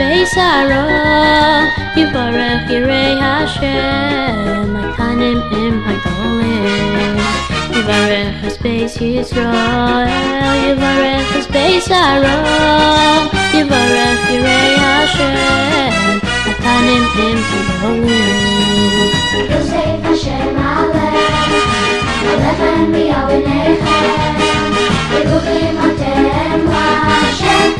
space 0.00 0.32
I. 0.34 0.64
You 1.94 2.06
are 2.06 2.32
a 2.32 2.64
Kirei 2.64 3.20
Hashem, 3.20 4.72
my 4.72 4.80
Tanim 4.96 5.40
in 5.52 5.74
my 5.84 5.94
Dolim. 6.04 7.16
You 7.74 7.82
are 7.96 8.08
a 8.08 8.50
space 8.50 8.96
Yisrael, 8.96 10.08
you 10.64 10.72
are 10.88 11.04
a 11.04 11.42
space 11.42 11.90
I. 11.90 12.16
You 13.52 13.64
are 13.78 13.96
a 14.04 14.08
Kirei 14.24 14.70
Hashem, 14.84 16.16
my 16.46 16.52
Tanim 16.64 17.04
in 17.26 17.38
my 17.50 17.60
Dolim. 17.80 18.40
Yosef 19.52 20.00
Hashem 20.08 20.56
Alech, 20.70 21.60
Alechem 22.30 22.96
Yahweh 23.10 23.42
Nechem, 23.48 24.34
Yeruchim 25.12 25.76
Atem 25.84 26.62
Hashem. 26.72 27.79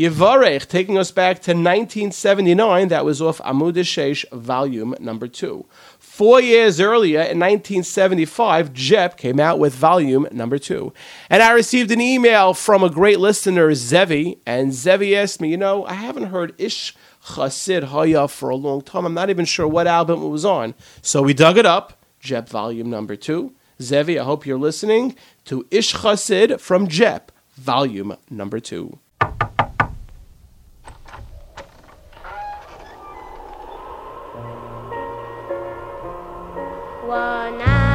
Yivarech, 0.00 0.66
taking 0.66 0.96
us 0.96 1.10
back 1.10 1.40
to 1.40 1.50
1979, 1.50 2.88
that 2.88 3.04
was 3.04 3.20
off 3.20 3.36
Amud 3.40 3.74
Shesh, 3.74 4.24
volume 4.32 4.94
number 4.98 5.28
two. 5.28 5.66
Four 5.98 6.40
years 6.40 6.80
earlier, 6.80 7.20
in 7.20 7.38
1975, 7.38 8.72
JEP 8.72 9.18
came 9.18 9.38
out 9.38 9.58
with 9.58 9.74
volume 9.74 10.26
number 10.32 10.56
two. 10.56 10.94
And 11.28 11.42
I 11.42 11.52
received 11.52 11.90
an 11.90 12.00
email 12.00 12.54
from 12.54 12.82
a 12.82 12.88
great 12.88 13.20
listener, 13.20 13.74
Zevi, 13.74 14.38
and 14.46 14.72
Zevi 14.72 15.14
asked 15.14 15.38
me, 15.38 15.50
you 15.50 15.58
know, 15.58 15.84
I 15.84 15.92
haven't 15.92 16.30
heard 16.30 16.54
Ish 16.56 16.94
Chasid 17.34 17.84
Haya 17.84 18.26
for 18.28 18.48
a 18.48 18.56
long 18.56 18.80
time. 18.80 19.04
I'm 19.04 19.12
not 19.12 19.28
even 19.28 19.44
sure 19.44 19.68
what 19.68 19.86
album 19.86 20.22
it 20.22 20.28
was 20.28 20.46
on. 20.46 20.74
So 21.02 21.20
we 21.20 21.34
dug 21.34 21.58
it 21.58 21.66
up, 21.66 22.02
JEP 22.20 22.48
volume 22.48 22.88
number 22.88 23.16
two. 23.16 23.52
Zevi, 23.82 24.18
I 24.18 24.24
hope 24.24 24.46
you're 24.46 24.58
listening 24.58 25.14
to 25.44 25.66
Ish 25.70 25.92
Chasid 26.00 26.58
from 26.58 26.88
JEP, 26.88 27.30
volume 27.58 28.16
number 28.30 28.60
two. 28.60 28.98
One 37.10 37.89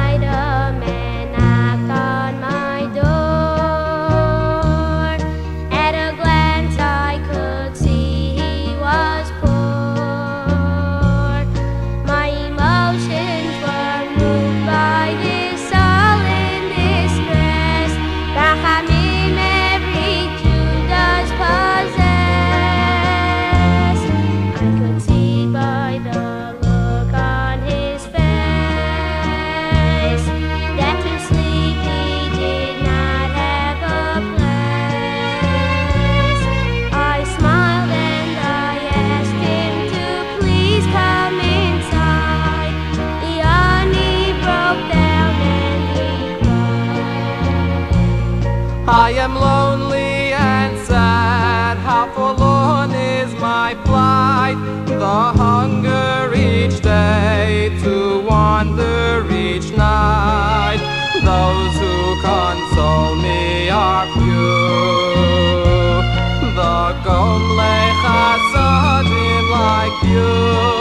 you. 70.16 70.75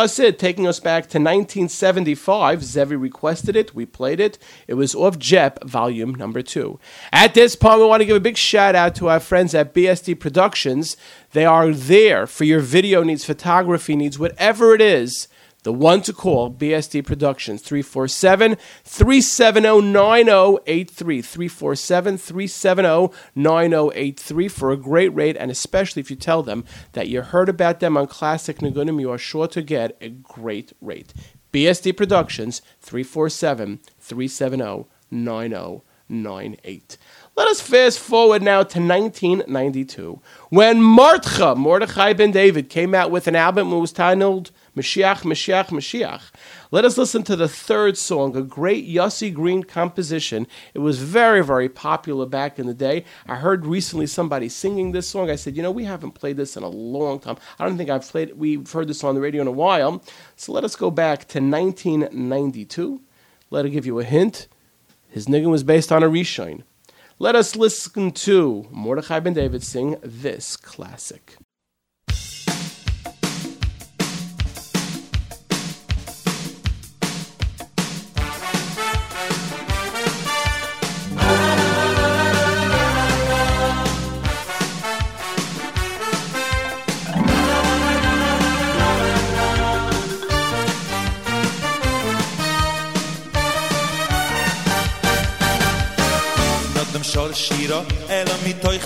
Chassid, 0.00 0.38
taking 0.38 0.66
us 0.66 0.80
back 0.80 1.04
to 1.04 1.18
1975. 1.18 2.64
Zevi 2.64 2.96
requested 2.96 3.54
it. 3.54 3.74
We 3.74 3.84
played 3.84 4.18
it. 4.18 4.38
It 4.66 4.74
was 4.74 4.94
off 4.94 5.18
JEP, 5.18 5.62
volume 5.64 6.14
number 6.14 6.40
two. 6.40 6.80
At 7.12 7.34
this 7.34 7.54
point, 7.54 7.80
we 7.80 7.86
want 7.86 8.00
to 8.00 8.06
give 8.06 8.16
a 8.16 8.20
big 8.20 8.38
shout 8.38 8.74
out 8.74 8.94
to 8.94 9.10
our 9.10 9.20
friends 9.20 9.54
at 9.54 9.74
BSD 9.74 10.18
Productions. 10.18 10.96
They 11.32 11.44
are 11.44 11.70
there 11.70 12.26
for 12.26 12.44
your 12.44 12.60
video 12.60 13.02
needs, 13.02 13.26
photography 13.26 13.94
needs, 13.94 14.18
whatever 14.18 14.74
it 14.74 14.80
is. 14.80 15.28
The 15.62 15.72
one 15.72 16.00
to 16.02 16.12
call, 16.14 16.50
BSD 16.50 17.04
Productions, 17.04 17.60
347 17.60 18.56
370 18.84 19.82
9083. 19.82 21.20
347 21.22 22.16
370 22.16 23.14
9083 23.34 24.48
for 24.48 24.70
a 24.70 24.76
great 24.76 25.14
rate, 25.14 25.36
and 25.36 25.50
especially 25.50 26.00
if 26.00 26.10
you 26.10 26.16
tell 26.16 26.42
them 26.42 26.64
that 26.92 27.08
you 27.08 27.20
heard 27.20 27.50
about 27.50 27.80
them 27.80 27.98
on 27.98 28.06
Classic 28.06 28.56
Nigunim, 28.58 29.00
you 29.00 29.10
are 29.10 29.18
sure 29.18 29.46
to 29.48 29.60
get 29.60 29.98
a 30.00 30.08
great 30.08 30.72
rate. 30.80 31.12
BSD 31.52 31.94
Productions, 31.94 32.62
347 32.80 33.80
370 33.98 34.86
9098. 35.10 36.96
Let 37.36 37.48
us 37.48 37.60
fast 37.60 37.98
forward 37.98 38.42
now 38.42 38.62
to 38.62 38.80
1992, 38.80 40.20
when 40.48 40.80
Martcha, 40.80 41.56
Mordechai 41.56 42.12
ben 42.14 42.30
David, 42.30 42.70
came 42.70 42.94
out 42.94 43.10
with 43.10 43.26
an 43.26 43.36
album 43.36 43.70
that 43.70 43.76
was 43.76 43.92
titled 43.92 44.52
Mashiach, 44.76 45.22
Mashiach, 45.22 45.68
Mashiach. 45.68 46.22
Let 46.70 46.84
us 46.84 46.96
listen 46.96 47.22
to 47.24 47.34
the 47.34 47.48
third 47.48 47.98
song, 47.98 48.36
a 48.36 48.42
great 48.42 48.88
Yossi 48.88 49.32
Green 49.34 49.64
composition. 49.64 50.46
It 50.74 50.78
was 50.78 51.00
very, 51.00 51.44
very 51.44 51.68
popular 51.68 52.24
back 52.26 52.58
in 52.58 52.66
the 52.66 52.74
day. 52.74 53.04
I 53.26 53.36
heard 53.36 53.66
recently 53.66 54.06
somebody 54.06 54.48
singing 54.48 54.92
this 54.92 55.08
song. 55.08 55.28
I 55.28 55.36
said, 55.36 55.56
you 55.56 55.62
know, 55.62 55.72
we 55.72 55.84
haven't 55.84 56.12
played 56.12 56.36
this 56.36 56.56
in 56.56 56.62
a 56.62 56.68
long 56.68 57.18
time. 57.18 57.36
I 57.58 57.66
don't 57.66 57.76
think 57.76 57.90
I've 57.90 58.08
played. 58.08 58.34
We've 58.34 58.70
heard 58.70 58.88
this 58.88 59.02
on 59.02 59.16
the 59.16 59.20
radio 59.20 59.42
in 59.42 59.48
a 59.48 59.52
while. 59.52 60.02
So 60.36 60.52
let 60.52 60.64
us 60.64 60.76
go 60.76 60.90
back 60.90 61.26
to 61.28 61.40
1992. 61.40 63.00
Let 63.50 63.64
me 63.64 63.70
give 63.72 63.86
you 63.86 63.98
a 63.98 64.04
hint. 64.04 64.46
His 65.08 65.26
nigun 65.26 65.50
was 65.50 65.64
based 65.64 65.90
on 65.90 66.04
a 66.04 66.08
Rishon. 66.08 66.62
Let 67.18 67.34
us 67.34 67.56
listen 67.56 68.12
to 68.12 68.66
Mordechai 68.70 69.18
ben 69.20 69.34
David 69.34 69.62
sing 69.62 69.96
this 70.02 70.56
classic. 70.56 71.36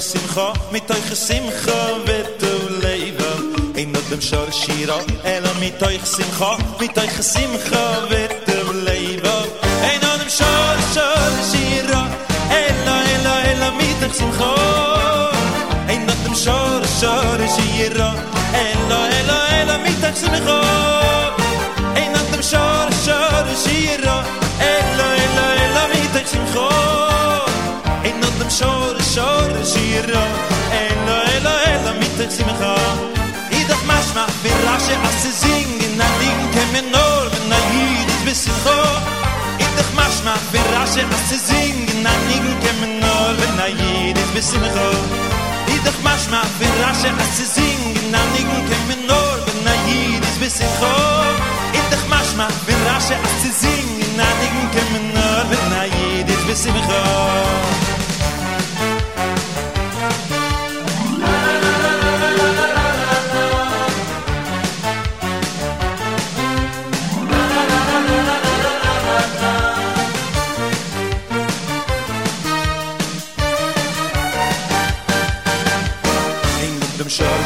Simcha 0.05 0.52
mit 0.70 0.90
euch 0.90 1.16
simcha 1.16 1.80
vet 2.05 2.38
du 2.38 2.52
leben 2.84 3.74
in 3.74 3.90
not 3.90 4.07
dem 4.11 4.20
shor 4.20 4.50
shira 4.52 4.98
ela 5.24 5.52
mit 5.61 5.82
euch 5.82 6.05
simcha 6.05 6.59
mit 6.78 6.96
euch 6.98 7.16
simcha 7.32 7.84
vet 8.11 8.32
du 8.46 8.59
leben 8.86 9.44
in 9.92 10.00
not 10.02 10.18
dem 10.20 10.30
shor 10.38 10.76
shor 10.94 11.32
shira 11.50 12.02
ela 12.62 12.96
ela 13.14 13.34
ela 13.50 13.70
mit 13.80 14.02
euch 14.05 14.14
simcha 14.20 14.52
in 15.94 16.05
not 16.07 16.20
dem 16.24 16.34
shor 16.44 16.80
shor 17.00 17.38
shira 17.57 18.11
ela 18.68 19.00
ela 19.20 19.38
ela 19.61 19.76
mit 19.84 20.05
euch 20.09 20.16
simcha 20.22 20.61
in 22.02 22.12
not 22.14 22.26
dem 22.32 22.42
shor 22.50 22.86
shor 23.05 23.46
shira 23.64 24.43
shor 29.14 29.50
shiro 29.62 30.22
elo 30.82 31.16
elo 31.34 31.52
elo 31.72 31.90
mit 32.00 32.16
tsim 32.34 32.48
kha 32.60 32.74
i 33.58 33.60
dakh 33.68 33.84
mash 33.90 34.10
ma 34.16 34.24
bin 34.42 34.56
rash 34.66 34.88
as 35.08 35.24
zing 35.42 35.70
in 35.86 35.94
na 36.00 36.08
ding 36.20 36.42
kem 36.54 36.74
en 36.80 36.88
na 37.50 37.58
yid 37.74 38.10
bis 38.24 38.42
kho 38.64 38.78
i 39.64 39.66
dakh 39.76 39.92
mash 39.98 40.18
ma 40.26 40.34
bin 40.50 40.66
rash 40.74 40.98
as 41.18 41.30
zing 41.48 41.78
in 41.92 42.02
na 42.06 42.14
ding 42.26 42.48
kem 42.64 42.82
en 42.86 42.94
na 43.60 43.68
yid 43.80 44.18
bis 44.34 44.50
kho 44.74 44.88
i 45.74 45.78
dakh 45.86 46.00
mash 46.06 46.26
ma 46.34 46.42
bin 46.58 46.74
rash 46.82 47.06
as 47.24 47.38
zing 47.54 47.86
in 48.02 48.06
na 48.14 48.22
ding 48.34 48.52
kem 48.68 48.92
en 48.94 49.02
na 49.66 49.74
yid 49.86 50.24
bis 50.42 50.58
kho 50.80 50.94
i 51.78 51.80
dakh 51.90 52.06
mash 52.12 52.32
ma 52.38 52.46
bin 52.66 52.86
rash 52.90 53.12
as 53.16 53.50
zing 53.62 53.90
in 54.06 54.12
na 54.18 54.28
ding 54.40 54.60
kem 54.74 54.94
en 55.00 55.06
na 55.74 55.82
yid 55.96 56.38
bis 56.48 56.64
kho 56.88 57.93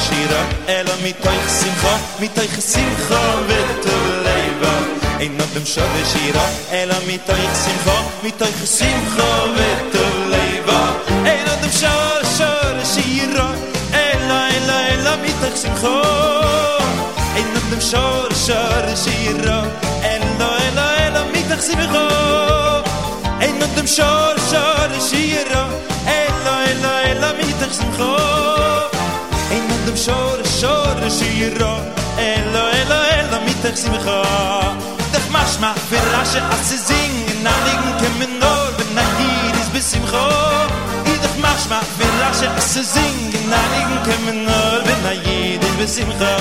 shira 0.09 0.40
ela 0.66 0.94
mit 1.02 1.20
euch 1.30 1.48
simcha 1.61 1.94
mit 2.20 2.38
euch 2.38 2.56
simcha 2.72 3.22
vet 3.48 3.84
leva 4.26 4.74
in 5.24 5.36
dem 5.54 5.66
shor 5.72 5.94
shira 6.12 6.44
ela 6.80 6.98
mit 7.06 7.28
euch 7.34 7.54
simcha 7.64 7.96
mit 8.22 8.40
euch 8.46 8.61
simcha 8.78 9.30
vet 9.56 9.94
leva 10.32 10.80
in 11.34 11.46
dem 11.62 11.72
shor 11.80 12.20
shor 12.36 12.76
shira 12.92 13.48
ela 14.09 14.40
ela 14.59 14.78
ela 14.94 15.12
mit 15.24 15.40
euch 15.46 15.56
simcha 15.62 15.96
in 17.40 17.48
dem 17.70 17.82
shor 17.90 18.30
shor 18.44 18.84
shira 19.04 19.59
ela 20.14 20.50
ela 20.68 20.86
ela 21.06 21.22
mit 21.32 21.50
euch 21.52 21.62
simcha 21.68 22.09
in 23.44 23.59
dem 29.89 29.97
shor 29.97 30.39
shor 30.61 30.97
shira 31.09 31.72
elo 32.20 32.62
elo 32.80 32.99
elo 33.18 33.39
mit 33.47 33.59
der 33.64 33.74
simcha 33.74 34.20
doch 35.12 35.28
mach 35.32 35.55
ma 35.62 35.70
rasche 36.12 36.41
as 36.55 36.68
ze 36.68 36.76
singen. 36.89 37.43
Na 37.43 37.53
liegen 37.64 37.95
kemen 38.01 38.32
nur 38.43 38.68
wenn 38.76 38.93
na 38.95 39.05
hier 39.16 39.55
is 39.61 39.68
bis 39.72 39.91
simcha 39.91 40.26
i 41.12 41.14
doch 41.24 41.36
mach 41.45 41.64
ma 41.70 41.80
rasche 42.20 42.49
as 42.59 42.68
ze 42.74 42.82
singen. 42.95 43.49
Na 43.53 43.61
liegen 43.72 44.01
kemen 44.07 44.39
nur 44.49 44.78
wenn 44.86 45.01
na 45.07 45.12
hier 45.24 45.61
is 45.66 45.74
bis 45.80 45.95
simcha 45.97 46.34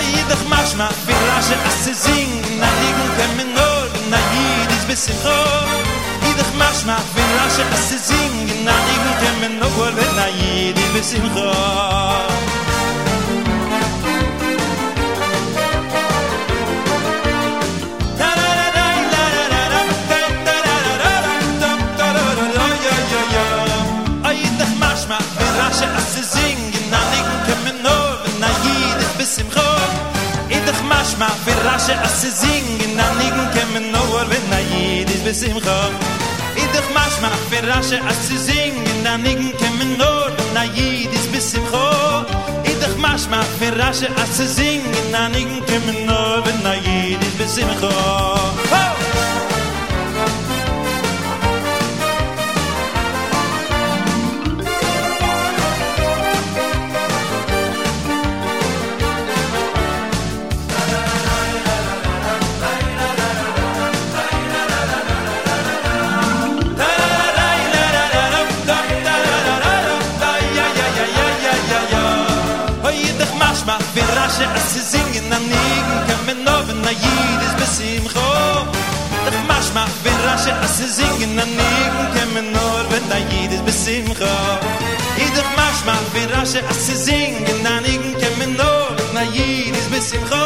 i 0.00 0.22
doch 0.30 0.44
mach 0.52 0.72
ma 0.80 0.88
rasche 1.28 1.56
as 1.68 1.78
ze 1.84 1.92
singen. 2.04 2.58
Na 2.60 2.68
liegen 2.80 3.10
kemen 3.18 3.48
nur 3.56 3.84
wenn 3.92 4.08
na 4.12 4.20
hier 4.32 4.68
is 4.76 4.84
bis 4.88 5.00
simcha 5.04 5.38
i 6.28 6.30
doch 6.38 6.52
mach 6.60 6.80
ma 6.88 6.96
rasche 7.36 7.64
as 7.76 7.84
ze 7.90 7.98
singen. 8.08 8.64
Na 8.64 8.74
liegen 8.86 9.14
kemen 9.22 9.54
nur 9.60 9.90
wenn 9.98 10.14
na 10.16 10.26
hier 10.38 10.74
is 10.82 10.90
bis 10.94 11.06
simcha 11.10 11.52
Ma 12.48 12.57
besimcha 35.28 35.78
it 36.56 36.68
doch 36.74 36.88
mach 36.96 37.16
ma 37.20 37.28
ferashe 37.50 37.98
as 38.10 38.18
zu 38.28 38.36
singen 38.46 39.04
da 39.04 39.12
nigen 39.24 39.52
kemen 39.60 39.90
nur 40.00 40.30
na 40.54 40.62
jed 40.76 41.12
is 41.18 41.26
besimcha 41.32 41.86
it 42.70 42.76
doch 42.82 42.96
mach 43.04 43.24
ma 43.32 43.40
ferashe 43.58 44.08
as 44.22 44.30
zu 44.36 44.46
singen 44.56 45.12
da 45.12 45.28
nigen 45.34 45.60
kemen 45.68 45.98
nur 46.08 46.44
na 46.64 46.74
jed 46.86 47.20
is 47.28 47.34
besimcha 47.40 47.92
hey! 48.72 48.87
as 80.50 80.80
asse 80.80 80.86
singen 80.96 81.38
an 81.38 81.50
nigen 81.60 82.06
kemen 82.14 82.52
nur 82.52 82.84
wenn 82.90 83.06
da 83.10 83.18
jedes 83.32 83.60
besim 83.66 84.06
ga 84.20 84.36
Jeder 85.18 85.48
mach 85.56 85.80
man 85.88 86.04
wir 86.14 86.30
asse 86.40 86.60
asse 86.70 86.96
singen 86.96 87.66
an 87.66 87.82
nigen 87.82 88.14
kemen 88.20 88.52
nur 88.56 88.88
wenn 88.96 89.14
da 89.14 89.22
jedes 89.36 89.86
besim 89.92 90.22
ga 90.30 90.44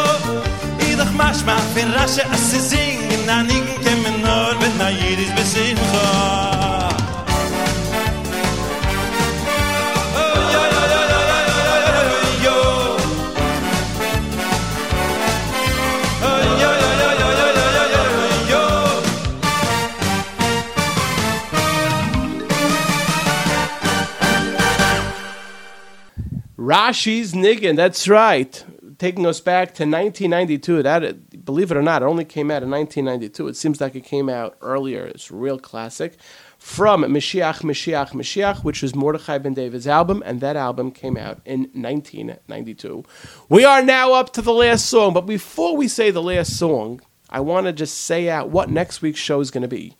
Jeder 0.84 1.10
mach 1.20 1.40
man 1.46 1.64
wir 1.74 1.88
asse 2.04 2.22
asse 2.34 2.60
singen 2.70 3.28
an 3.28 3.46
nigen 3.46 3.76
kemen 3.84 4.16
nur 4.24 4.54
wenn 4.60 4.78
da 4.78 4.88
jedes 4.88 5.30
besim 5.38 5.71
Rashi's 26.72 27.34
Nigun, 27.34 27.76
that's 27.76 28.08
right. 28.08 28.64
Taking 28.96 29.26
us 29.26 29.40
back 29.40 29.74
to 29.74 29.82
1992. 29.82 30.82
That, 30.82 31.44
believe 31.44 31.70
it 31.70 31.76
or 31.76 31.82
not, 31.82 32.00
it 32.00 32.06
only 32.06 32.24
came 32.24 32.50
out 32.50 32.62
in 32.62 32.70
1992. 32.70 33.48
It 33.48 33.56
seems 33.56 33.78
like 33.78 33.94
it 33.94 34.04
came 34.04 34.30
out 34.30 34.56
earlier. 34.62 35.04
It's 35.04 35.30
a 35.30 35.34
real 35.34 35.58
classic. 35.58 36.16
From 36.56 37.02
Mashiach, 37.02 37.60
Mashiach, 37.60 38.12
Mashiach, 38.12 38.64
which 38.64 38.80
was 38.80 38.94
Mordechai 38.94 39.36
ben 39.36 39.52
David's 39.52 39.86
album, 39.86 40.22
and 40.24 40.40
that 40.40 40.56
album 40.56 40.92
came 40.92 41.18
out 41.18 41.42
in 41.44 41.68
1992. 41.74 43.04
We 43.50 43.66
are 43.66 43.82
now 43.82 44.14
up 44.14 44.32
to 44.32 44.40
the 44.40 44.54
last 44.54 44.86
song, 44.86 45.12
but 45.12 45.26
before 45.26 45.76
we 45.76 45.88
say 45.88 46.10
the 46.10 46.22
last 46.22 46.58
song, 46.58 47.02
I 47.28 47.40
want 47.40 47.66
to 47.66 47.74
just 47.74 48.00
say 48.00 48.30
out 48.30 48.48
what 48.48 48.70
next 48.70 49.02
week's 49.02 49.20
show 49.20 49.40
is 49.40 49.50
going 49.50 49.60
to 49.60 49.68
be. 49.68 49.94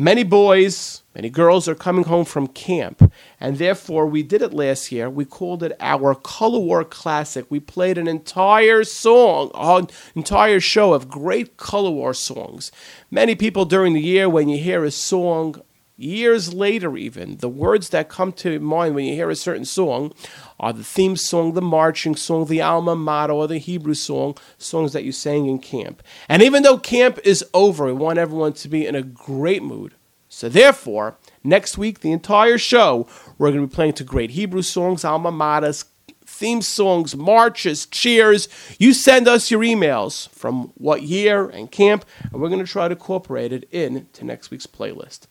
Many 0.00 0.22
boys, 0.22 1.02
many 1.14 1.28
girls 1.28 1.68
are 1.68 1.74
coming 1.74 2.04
home 2.04 2.24
from 2.24 2.46
camp, 2.46 3.12
and 3.38 3.58
therefore 3.58 4.06
we 4.06 4.22
did 4.22 4.40
it 4.40 4.54
last 4.54 4.90
year. 4.90 5.10
We 5.10 5.26
called 5.26 5.62
it 5.62 5.76
our 5.78 6.14
Color 6.14 6.60
War 6.60 6.84
Classic. 6.84 7.44
We 7.50 7.60
played 7.60 7.98
an 7.98 8.08
entire 8.08 8.82
song, 8.84 9.50
an 9.52 9.88
entire 10.14 10.58
show 10.58 10.94
of 10.94 11.10
great 11.10 11.58
Color 11.58 11.90
War 11.90 12.14
songs. 12.14 12.72
Many 13.10 13.34
people 13.34 13.66
during 13.66 13.92
the 13.92 14.00
year, 14.00 14.26
when 14.26 14.48
you 14.48 14.56
hear 14.56 14.84
a 14.84 14.90
song, 14.90 15.60
years 16.00 16.54
later 16.54 16.96
even, 16.96 17.36
the 17.38 17.48
words 17.48 17.90
that 17.90 18.08
come 18.08 18.32
to 18.32 18.58
mind 18.58 18.94
when 18.94 19.04
you 19.04 19.14
hear 19.14 19.30
a 19.30 19.36
certain 19.36 19.64
song 19.64 20.12
are 20.58 20.72
the 20.72 20.84
theme 20.84 21.16
song, 21.16 21.54
the 21.54 21.62
marching 21.62 22.16
song, 22.16 22.46
the 22.46 22.62
alma 22.62 22.96
mater, 22.96 23.32
or 23.32 23.46
the 23.46 23.58
Hebrew 23.58 23.94
song, 23.94 24.36
songs 24.58 24.92
that 24.92 25.04
you 25.04 25.12
sang 25.12 25.46
in 25.46 25.58
camp. 25.58 26.02
And 26.28 26.42
even 26.42 26.62
though 26.62 26.78
camp 26.78 27.18
is 27.24 27.44
over, 27.54 27.86
we 27.86 27.92
want 27.92 28.18
everyone 28.18 28.54
to 28.54 28.68
be 28.68 28.86
in 28.86 28.94
a 28.94 29.02
great 29.02 29.62
mood. 29.62 29.94
So 30.28 30.48
therefore, 30.48 31.16
next 31.42 31.76
week, 31.76 32.00
the 32.00 32.12
entire 32.12 32.56
show, 32.56 33.08
we're 33.36 33.50
going 33.50 33.62
to 33.62 33.66
be 33.66 33.74
playing 33.74 33.94
to 33.94 34.04
great 34.04 34.30
Hebrew 34.30 34.62
songs, 34.62 35.04
alma 35.04 35.32
maters, 35.32 35.84
theme 36.24 36.62
songs, 36.62 37.16
marches, 37.16 37.86
cheers. 37.86 38.48
You 38.78 38.94
send 38.94 39.26
us 39.28 39.50
your 39.50 39.60
emails 39.60 40.28
from 40.30 40.72
what 40.76 41.02
year 41.02 41.48
and 41.48 41.70
camp, 41.70 42.04
and 42.32 42.40
we're 42.40 42.48
going 42.48 42.64
to 42.64 42.70
try 42.70 42.88
to 42.88 42.94
incorporate 42.94 43.52
it 43.52 43.64
into 43.72 44.24
next 44.24 44.50
week's 44.50 44.66
playlist. 44.66 45.26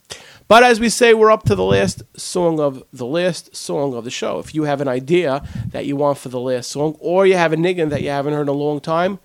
But 0.50 0.64
as 0.64 0.80
we 0.80 0.90
say, 0.90 1.14
we're 1.14 1.30
up 1.30 1.44
to 1.44 1.54
the 1.54 1.64
last 1.64 2.02
song 2.20 2.60
of 2.60 2.84
the 2.92 3.06
last 3.06 3.56
song 3.56 3.94
of 3.94 4.04
the 4.04 4.10
show. 4.10 4.40
If 4.40 4.56
you 4.56 4.64
have 4.64 4.82
an 4.82 4.88
idea 4.88 5.48
that 5.68 5.86
you 5.86 5.96
want 5.96 6.18
for 6.18 6.30
the 6.30 6.40
last 6.40 6.72
song, 6.72 6.98
or 7.00 7.28
you 7.28 7.38
have 7.38 7.54
a 7.54 7.56
nigun 7.56 7.92
that 7.92 8.02
you 8.02 8.10
haven't 8.10 8.34
heard 8.34 8.42
in 8.42 8.48
a 8.48 8.54
long 8.54 8.80
time, 8.80 9.20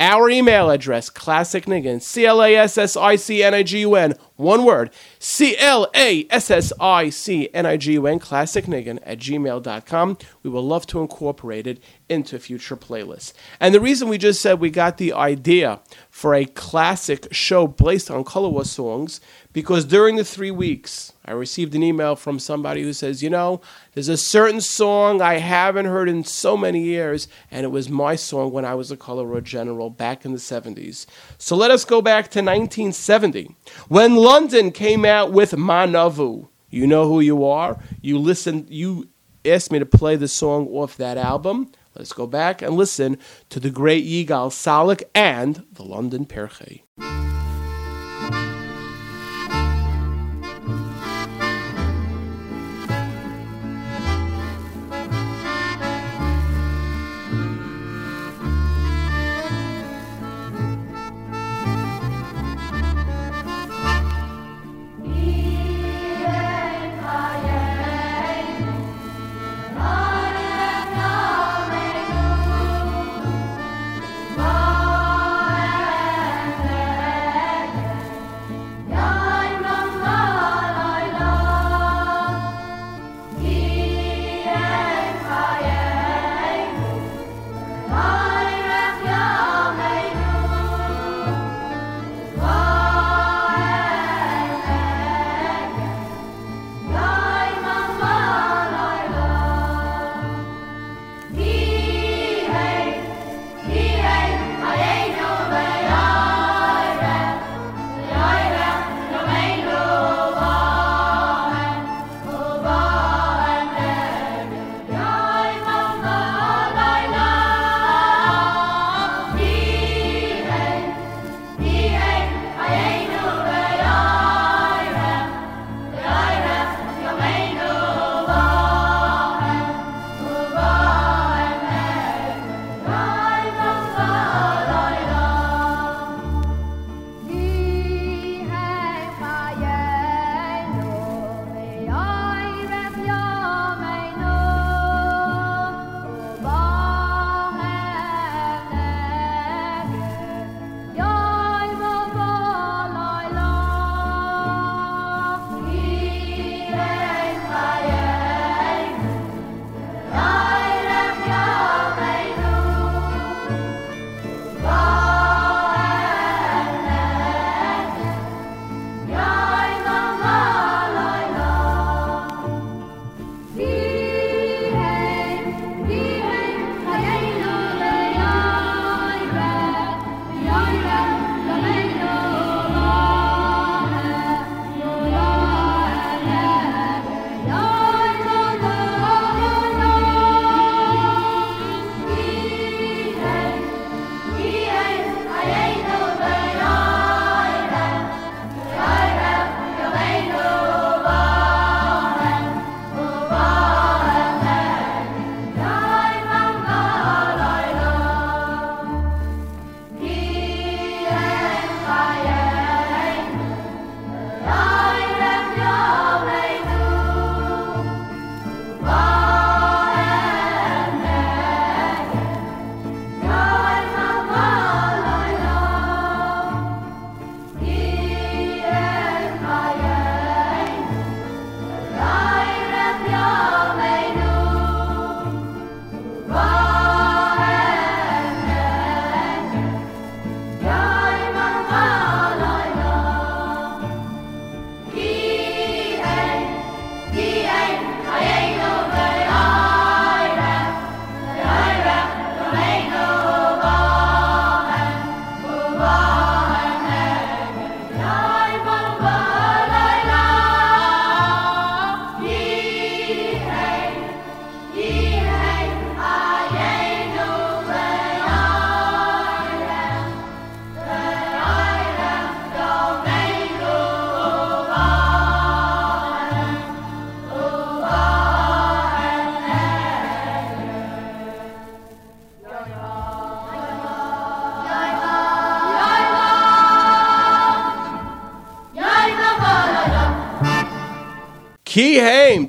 our 0.00 0.30
email 0.30 0.70
address, 0.70 1.10
Classic 1.10 1.66
Nigun, 1.66 2.00
C 2.00 2.24
L 2.24 2.42
A 2.42 2.56
S 2.56 2.78
S 2.78 2.96
I 2.96 3.16
C 3.16 3.42
N 3.42 3.52
I 3.52 3.62
G 3.62 3.80
U 3.80 3.94
N, 3.94 4.14
one 4.40 4.64
word, 4.64 4.90
C 5.18 5.56
L 5.58 5.88
A 5.94 6.26
S 6.30 6.50
S 6.50 6.72
I 6.80 7.10
C 7.10 7.48
N 7.54 7.66
I 7.66 7.76
G 7.76 7.92
U 7.92 8.06
N, 8.06 8.18
Classic 8.18 8.64
Nigun 8.64 8.98
at 9.04 9.18
gmail.com. 9.18 10.18
We 10.42 10.50
will 10.50 10.66
love 10.66 10.86
to 10.88 11.00
incorporate 11.00 11.66
it 11.66 11.82
into 12.08 12.38
future 12.38 12.76
playlists. 12.76 13.32
And 13.60 13.74
the 13.74 13.80
reason 13.80 14.08
we 14.08 14.18
just 14.18 14.42
said 14.42 14.58
we 14.58 14.70
got 14.70 14.96
the 14.96 15.12
idea 15.12 15.80
for 16.10 16.34
a 16.34 16.44
classic 16.44 17.28
show 17.30 17.66
based 17.68 18.10
on 18.10 18.24
Color 18.24 18.48
War 18.48 18.64
songs, 18.64 19.20
because 19.52 19.84
during 19.84 20.16
the 20.16 20.24
three 20.24 20.50
weeks, 20.50 21.12
I 21.24 21.32
received 21.32 21.74
an 21.74 21.82
email 21.82 22.16
from 22.16 22.38
somebody 22.38 22.82
who 22.82 22.92
says, 22.92 23.22
you 23.22 23.30
know, 23.30 23.60
there's 23.94 24.08
a 24.08 24.16
certain 24.16 24.60
song 24.60 25.20
I 25.20 25.38
haven't 25.38 25.86
heard 25.86 26.08
in 26.08 26.24
so 26.24 26.56
many 26.56 26.82
years, 26.82 27.28
and 27.50 27.64
it 27.64 27.70
was 27.70 27.88
my 27.88 28.16
song 28.16 28.52
when 28.52 28.64
I 28.64 28.74
was 28.74 28.90
a 28.90 28.96
Color 28.96 29.26
War 29.26 29.40
General 29.40 29.90
back 29.90 30.24
in 30.24 30.32
the 30.32 30.38
70s. 30.38 31.06
So 31.38 31.56
let 31.56 31.70
us 31.70 31.84
go 31.84 32.02
back 32.02 32.24
to 32.30 32.40
1970, 32.40 33.54
when 33.88 34.16
London 34.30 34.70
came 34.70 35.04
out 35.04 35.32
with 35.32 35.50
Manavu. 35.50 36.46
You 36.70 36.86
know 36.86 37.08
who 37.08 37.18
you 37.18 37.44
are. 37.44 37.82
You 38.00 38.16
listen. 38.16 38.64
You 38.70 39.08
asked 39.44 39.72
me 39.72 39.80
to 39.80 39.84
play 39.84 40.14
the 40.14 40.28
song 40.28 40.68
off 40.68 40.96
that 40.98 41.18
album. 41.18 41.72
Let's 41.96 42.12
go 42.12 42.28
back 42.28 42.62
and 42.62 42.76
listen 42.76 43.18
to 43.48 43.58
the 43.58 43.70
great 43.70 44.04
Yigal 44.04 44.52
Calek 44.52 45.02
and 45.16 45.66
the 45.72 45.82
London 45.82 46.26
Pirchei. 46.26 46.82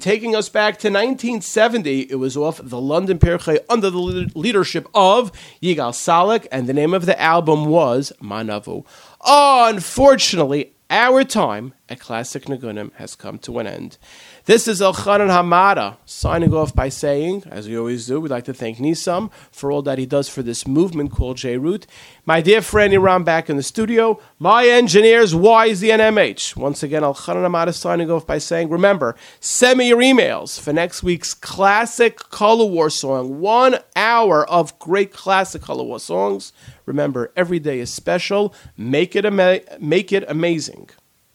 Taking 0.01 0.35
us 0.35 0.49
back 0.49 0.79
to 0.79 0.87
1970. 0.87 2.09
It 2.09 2.15
was 2.15 2.35
off 2.35 2.59
the 2.63 2.81
London 2.81 3.19
Pirchei 3.19 3.59
under 3.69 3.91
the 3.91 3.99
leadership 4.33 4.87
of 4.95 5.31
Yigal 5.61 5.93
Calek, 5.93 6.47
and 6.51 6.65
the 6.65 6.73
name 6.73 6.95
of 6.95 7.05
the 7.05 7.21
album 7.21 7.65
was 7.65 8.11
Manavu. 8.19 8.83
Unfortunately, 9.23 10.73
our 10.89 11.23
time 11.23 11.75
at 11.91 11.99
Classic 11.99 12.45
Nigunim 12.45 12.93
has 12.93 13.15
come 13.15 13.37
to 13.39 13.59
an 13.59 13.67
end. 13.67 13.97
This 14.45 14.65
is 14.65 14.79
Elchanan 14.79 15.27
Hamada 15.27 15.97
signing 16.05 16.53
off 16.53 16.73
by 16.73 16.87
saying, 16.87 17.43
as 17.51 17.67
we 17.67 17.77
always 17.77 18.07
do, 18.07 18.21
we'd 18.21 18.31
like 18.31 18.45
to 18.45 18.53
thank 18.53 18.77
Nisam 18.77 19.29
for 19.51 19.73
all 19.73 19.81
that 19.81 19.97
he 19.97 20.05
does 20.05 20.29
for 20.29 20.41
this 20.41 20.65
movement 20.65 21.11
called 21.11 21.35
J 21.35 21.57
Root. 21.57 21.85
My 22.25 22.39
dear 22.39 22.61
friend 22.61 22.93
Iran 22.93 23.25
back 23.25 23.49
in 23.49 23.57
the 23.57 23.63
studio, 23.63 24.21
my 24.39 24.67
engineers, 24.67 25.33
YZ 25.33 25.91
and 25.91 26.15
MH. 26.15 26.55
Once 26.55 26.81
again, 26.81 27.03
Elchanan 27.03 27.45
Hamada 27.45 27.73
signing 27.73 28.09
off 28.09 28.25
by 28.25 28.37
saying, 28.37 28.69
remember, 28.69 29.17
send 29.41 29.79
me 29.79 29.89
your 29.89 29.99
emails 29.99 30.57
for 30.57 30.71
next 30.71 31.03
week's 31.03 31.33
classic 31.33 32.15
Color 32.17 32.67
War 32.67 32.89
song. 32.89 33.41
One 33.41 33.79
hour 33.97 34.49
of 34.49 34.79
great 34.79 35.11
classic 35.11 35.61
Color 35.61 35.83
War 35.83 35.99
songs. 35.99 36.53
Remember, 36.85 37.33
every 37.35 37.59
day 37.59 37.79
is 37.79 37.93
special. 37.93 38.55
Make 38.77 39.13
it, 39.13 39.25
ama- 39.25 39.59
make 39.79 40.13
it 40.13 40.23
amazing 40.29 40.89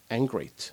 and 0.09 0.27
great. 0.27 0.71